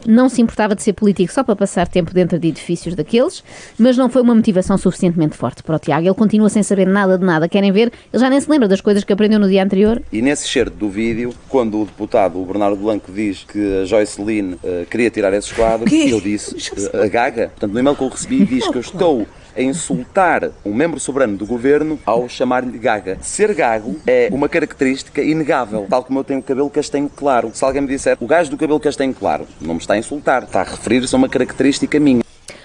Não 0.07 0.29
se 0.29 0.41
importava 0.41 0.73
de 0.73 0.81
ser 0.81 0.93
político 0.93 1.33
só 1.33 1.43
para 1.43 1.53
passar 1.53 1.85
tempo 1.85 2.13
dentro 2.13 2.39
de 2.39 2.47
edifícios 2.47 2.95
daqueles, 2.95 3.43
mas 3.77 3.97
não 3.97 4.09
foi 4.09 4.21
uma 4.21 4.33
motivação 4.33 4.77
suficientemente 4.77 5.35
forte 5.35 5.61
para 5.61 5.75
o 5.75 5.79
Tiago. 5.79 6.07
Ele 6.07 6.15
continua 6.15 6.47
sem 6.47 6.63
saber 6.63 6.87
nada 6.87 7.17
de 7.17 7.25
nada. 7.25 7.49
Querem 7.49 7.73
ver? 7.73 7.91
Ele 8.13 8.21
já 8.21 8.29
nem 8.29 8.39
se 8.39 8.49
lembra 8.49 8.69
das 8.69 8.79
coisas 8.79 9.03
que 9.03 9.11
aprendeu 9.11 9.37
no 9.37 9.49
dia 9.49 9.61
anterior. 9.61 10.01
E 10.11 10.21
nesse 10.21 10.45
excerto 10.45 10.77
do 10.77 10.89
vídeo, 10.89 11.33
quando 11.49 11.81
o 11.81 11.85
deputado, 11.85 12.41
o 12.41 12.45
Bernardo 12.45 12.77
Blanco, 12.77 13.11
diz 13.11 13.43
que 13.43 13.81
a 13.81 13.85
Joyceline 13.85 14.57
eh, 14.63 14.85
queria 14.89 15.09
tirar 15.09 15.33
esses 15.33 15.51
quadros, 15.51 15.91
eu 15.91 16.21
disse, 16.21 16.55
eh, 16.93 17.03
a 17.03 17.07
Gaga, 17.09 17.49
portanto, 17.49 17.73
no 17.73 17.79
e-mail 17.79 17.95
que 17.95 18.03
eu 18.03 18.07
recebi, 18.07 18.45
diz 18.45 18.65
que 18.65 18.77
eu 18.77 18.81
estou 18.81 19.27
a 19.57 19.61
insultar 19.61 20.51
um 20.63 20.73
membro 20.73 20.99
soberano 20.99 21.35
do 21.35 21.45
governo 21.45 21.99
ao 22.05 22.29
chamar-lhe 22.29 22.77
Gaga. 22.77 23.17
Ser 23.21 23.53
gago 23.53 23.97
é 24.05 24.29
uma 24.31 24.47
característica 24.47 25.21
inegável, 25.21 25.87
tal 25.89 26.03
como 26.03 26.19
eu 26.19 26.23
tenho 26.23 26.41
cabelo 26.41 26.69
castanho 26.69 27.09
claro. 27.13 27.51
Se 27.53 27.65
alguém 27.65 27.81
me 27.81 27.87
disser, 27.87 28.17
o 28.21 28.27
gajo 28.27 28.51
do 28.51 28.57
cabelo 28.57 28.79
castanho 28.79 29.13
claro, 29.13 29.47
não 29.59 29.73
me 29.73 29.79
está 29.79 29.95
a 29.95 29.97
insultar, 29.97 30.43
está 30.43 30.61
a 30.61 30.63
referir-se 30.63 31.13
a 31.13 31.17
uma 31.17 31.27
característica 31.27 31.99
minha. 31.99 32.23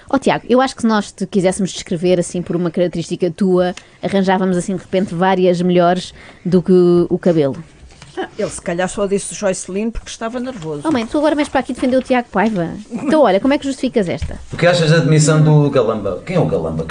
Ó 0.09 0.19
Tiago, 0.19 0.45
eu 0.47 0.61
acho 0.61 0.75
que 0.75 0.81
se 0.81 0.87
nós 0.87 1.11
te 1.11 1.25
quiséssemos 1.25 1.71
descrever 1.71 2.19
assim 2.19 2.41
por 2.41 2.55
uma 2.55 2.69
característica 2.69 3.31
tua, 3.31 3.73
arranjávamos 4.01 4.55
assim 4.55 4.75
de 4.75 4.81
repente 4.81 5.15
várias 5.15 5.59
melhores 5.61 6.13
do 6.45 6.61
que 6.61 6.71
o 7.09 7.17
cabelo. 7.17 7.63
Ele 8.37 8.49
se 8.49 8.61
calhar 8.61 8.87
só 8.89 9.05
disse 9.05 9.33
Joycelyn 9.33 9.89
porque 9.91 10.09
estava 10.09 10.39
nervoso. 10.39 10.81
Oh 10.85 10.91
mãe, 10.91 11.05
tu 11.05 11.17
agora 11.17 11.35
vens 11.35 11.49
para 11.49 11.59
aqui 11.61 11.73
defender 11.73 11.97
o 11.97 12.01
Tiago 12.01 12.27
Paiva. 12.31 12.69
Então 12.91 13.21
olha, 13.21 13.39
como 13.39 13.53
é 13.53 13.57
que 13.57 13.65
justificas 13.65 14.07
esta? 14.09 14.39
O 14.51 14.57
que 14.57 14.65
achas 14.67 14.91
da 14.91 14.97
admissão 14.97 15.41
do 15.41 15.69
Galamba? 15.69 16.21
Quem 16.25 16.35
é 16.35 16.39
o 16.39 16.45
Galamba? 16.45 16.85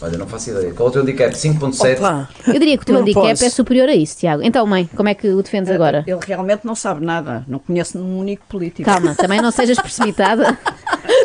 Olha, 0.00 0.18
não 0.18 0.26
faço 0.26 0.50
ideia. 0.50 0.72
Qual 0.72 0.88
é 0.88 0.90
o 0.90 0.92
teu 0.92 1.02
handicap? 1.02 1.32
5.7? 1.34 1.98
Opa, 1.98 2.28
Eu 2.46 2.52
diria 2.54 2.76
que 2.76 2.82
o 2.82 2.86
teu 2.86 2.94
Não 2.96 3.02
handicap 3.02 3.28
posso. 3.28 3.44
é 3.44 3.48
superior 3.50 3.88
a 3.88 3.94
isso, 3.94 4.16
Tiago. 4.18 4.42
Então 4.42 4.66
mãe, 4.66 4.88
como 4.96 5.08
é 5.08 5.14
que 5.14 5.28
o 5.28 5.42
defendes 5.42 5.70
agora? 5.70 6.04
ele 6.06 6.18
realmente 6.26 6.64
não 6.64 6.74
sabe 6.74 7.04
nada, 7.04 7.44
não 7.46 7.58
conhece 7.58 7.96
um 7.98 8.18
único 8.18 8.44
político. 8.48 8.84
Calma, 8.88 9.14
também 9.14 9.40
não 9.40 9.50
sejas 9.50 9.78
precipitada. 9.82 10.58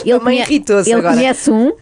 Ele, 0.05 0.17
Também 0.19 0.39
irritou-se 0.39 0.89
ele 0.89 0.99
agora. 0.99 1.15
conhece 1.15 1.51
um 1.51 1.73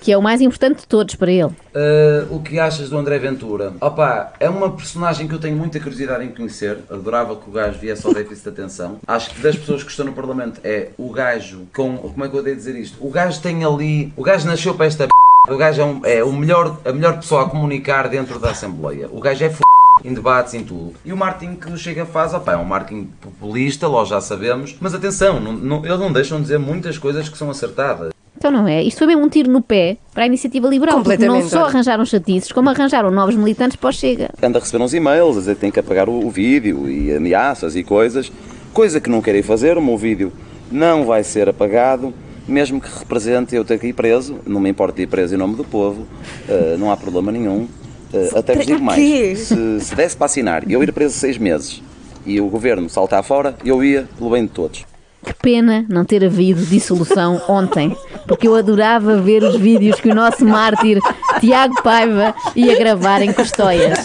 que 0.00 0.12
é 0.12 0.16
o 0.18 0.22
mais 0.22 0.40
importante 0.40 0.80
de 0.80 0.86
todos 0.86 1.14
para 1.14 1.30
ele. 1.30 1.44
Uh, 1.74 2.26
o 2.34 2.40
que 2.42 2.58
achas 2.58 2.88
do 2.90 2.98
André 2.98 3.18
Ventura? 3.18 3.72
Opa, 3.80 4.32
é 4.40 4.48
uma 4.48 4.70
personagem 4.70 5.26
que 5.28 5.34
eu 5.34 5.38
tenho 5.38 5.56
muita 5.56 5.78
curiosidade 5.78 6.24
em 6.24 6.28
conhecer. 6.28 6.78
Adorava 6.90 7.36
que 7.36 7.48
o 7.48 7.52
gajo 7.52 7.78
viesse 7.78 8.06
ao 8.06 8.12
déficit 8.14 8.44
de 8.44 8.48
atenção. 8.60 8.96
Acho 9.06 9.30
que 9.30 9.40
das 9.40 9.56
pessoas 9.56 9.82
que 9.82 9.90
estão 9.90 10.06
no 10.06 10.12
Parlamento 10.12 10.60
é 10.64 10.88
o 10.96 11.10
gajo 11.10 11.66
com. 11.74 11.96
Como 11.96 12.24
é 12.24 12.28
que 12.28 12.36
eu 12.36 12.42
devo 12.42 12.56
dizer 12.56 12.74
isto? 12.76 12.96
O 13.00 13.10
gajo 13.10 13.40
tem 13.40 13.64
ali. 13.64 14.12
O 14.16 14.22
gajo 14.22 14.46
nasceu 14.46 14.74
para 14.74 14.86
esta. 14.86 15.08
O 15.48 15.56
gajo 15.56 15.80
é, 15.80 15.84
um- 15.84 16.00
é 16.04 16.24
o 16.24 16.32
melhor, 16.32 16.78
a 16.84 16.92
melhor 16.92 17.16
pessoa 17.16 17.42
a 17.42 17.48
comunicar 17.48 18.08
dentro 18.08 18.38
da 18.38 18.50
Assembleia. 18.50 19.08
O 19.10 19.20
gajo 19.20 19.44
é 19.44 19.46
f 19.46 19.60
em 20.04 20.14
debates, 20.14 20.54
em 20.54 20.62
tudo. 20.62 20.94
E 21.04 21.12
o 21.12 21.16
marketing 21.16 21.56
que 21.56 21.72
o 21.72 21.76
Chega 21.76 22.04
faz, 22.06 22.32
opa, 22.34 22.52
é 22.52 22.56
um 22.56 22.64
marketing 22.64 23.08
populista, 23.20 23.88
nós 23.88 24.08
já 24.08 24.20
sabemos. 24.20 24.76
Mas 24.80 24.94
atenção, 24.94 25.40
não, 25.40 25.52
não, 25.52 25.84
eles 25.84 25.98
não 25.98 26.12
deixam 26.12 26.36
de 26.38 26.42
dizer 26.44 26.58
muitas 26.58 26.98
coisas 26.98 27.28
que 27.28 27.36
são 27.38 27.50
acertadas. 27.50 28.12
Então 28.38 28.52
não 28.52 28.68
é? 28.68 28.80
Isto 28.84 28.98
foi 28.98 29.08
mesmo 29.08 29.24
um 29.24 29.28
tiro 29.28 29.50
no 29.50 29.60
pé 29.60 29.96
para 30.14 30.22
a 30.22 30.26
iniciativa 30.26 30.68
liberal, 30.68 31.02
porque 31.02 31.26
não 31.26 31.42
só 31.48 31.64
arranjaram 31.64 32.04
chatices, 32.06 32.52
como 32.52 32.70
arranjaram 32.70 33.10
novos 33.10 33.34
militantes 33.34 33.76
para 33.76 33.90
o 33.90 33.92
Chega. 33.92 34.30
anda 34.40 34.58
a 34.58 34.60
receber 34.60 34.82
uns 34.82 34.94
e-mails 34.94 35.36
a 35.36 35.40
dizer 35.40 35.54
que 35.56 35.60
tem 35.60 35.72
que 35.72 35.80
apagar 35.80 36.08
o, 36.08 36.24
o 36.24 36.30
vídeo 36.30 36.88
e 36.88 37.12
ameaças 37.12 37.74
e 37.74 37.82
coisas, 37.82 38.30
coisa 38.72 39.00
que 39.00 39.10
não 39.10 39.20
querem 39.20 39.42
fazer, 39.42 39.76
o 39.76 39.82
meu 39.82 39.96
vídeo 39.96 40.32
não 40.70 41.04
vai 41.04 41.24
ser 41.24 41.48
apagado, 41.48 42.14
mesmo 42.46 42.80
que 42.80 42.88
represente 42.96 43.56
eu 43.56 43.64
ter 43.64 43.76
que 43.80 43.88
ir 43.88 43.92
preso, 43.92 44.38
não 44.46 44.60
me 44.60 44.70
importa 44.70 45.02
ir 45.02 45.08
preso 45.08 45.34
em 45.34 45.38
nome 45.38 45.56
do 45.56 45.64
povo, 45.64 46.06
eh, 46.48 46.76
não 46.78 46.92
há 46.92 46.96
problema 46.96 47.32
nenhum. 47.32 47.66
Eh, 48.14 48.30
até 48.36 48.54
vos 48.54 48.66
digo 48.66 48.80
mais, 48.82 49.38
se, 49.40 49.80
se 49.80 49.94
desse 49.96 50.16
para 50.16 50.26
assinar 50.26 50.62
e 50.70 50.72
eu 50.74 50.82
ir 50.82 50.92
preso 50.92 51.14
seis 51.14 51.36
meses 51.36 51.82
e 52.24 52.40
o 52.40 52.46
governo 52.48 52.88
saltar 52.88 53.24
fora, 53.24 53.56
eu 53.64 53.82
ia 53.82 54.08
pelo 54.16 54.30
bem 54.30 54.44
de 54.44 54.50
todos. 54.50 54.84
Que 55.24 55.34
pena 55.34 55.84
não 55.88 56.04
ter 56.04 56.24
havido 56.24 56.64
dissolução 56.64 57.42
ontem, 57.48 57.94
porque 58.28 58.46
eu 58.46 58.54
adorava 58.54 59.16
ver 59.16 59.42
os 59.42 59.56
vídeos 59.56 59.98
que 60.00 60.10
o 60.10 60.14
nosso 60.14 60.44
mártir 60.44 61.00
Tiago 61.40 61.82
Paiva 61.82 62.34
ia 62.54 62.78
gravar 62.78 63.22
em 63.22 63.32
Custóias. 63.32 63.98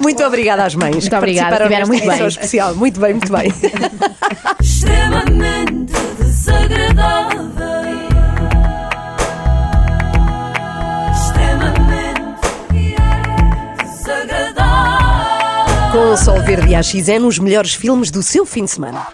Muito 0.00 0.24
obrigada 0.24 0.64
às 0.64 0.74
mães 0.74 1.06
que 1.06 1.14
obrigada, 1.14 1.56
estiveram 1.56 1.86
muito 1.86 2.06
bem. 2.06 2.26
especial. 2.26 2.74
Muito 2.74 2.98
bem, 2.98 3.12
muito 3.12 3.30
bem. 3.30 3.52
extremamente 4.60 5.92
desagradável. 6.18 7.52
Extremamente 11.12 12.24
desagradável. 13.84 15.92
Com 15.92 16.12
o 16.12 16.16
Sol 16.16 16.40
Verde 16.40 16.70
e 16.70 16.74
a 16.74 16.82
XN, 16.82 17.26
os 17.26 17.38
melhores 17.38 17.74
filmes 17.74 18.10
do 18.10 18.22
seu 18.22 18.46
fim 18.46 18.64
de 18.64 18.70
semana. 18.70 19.12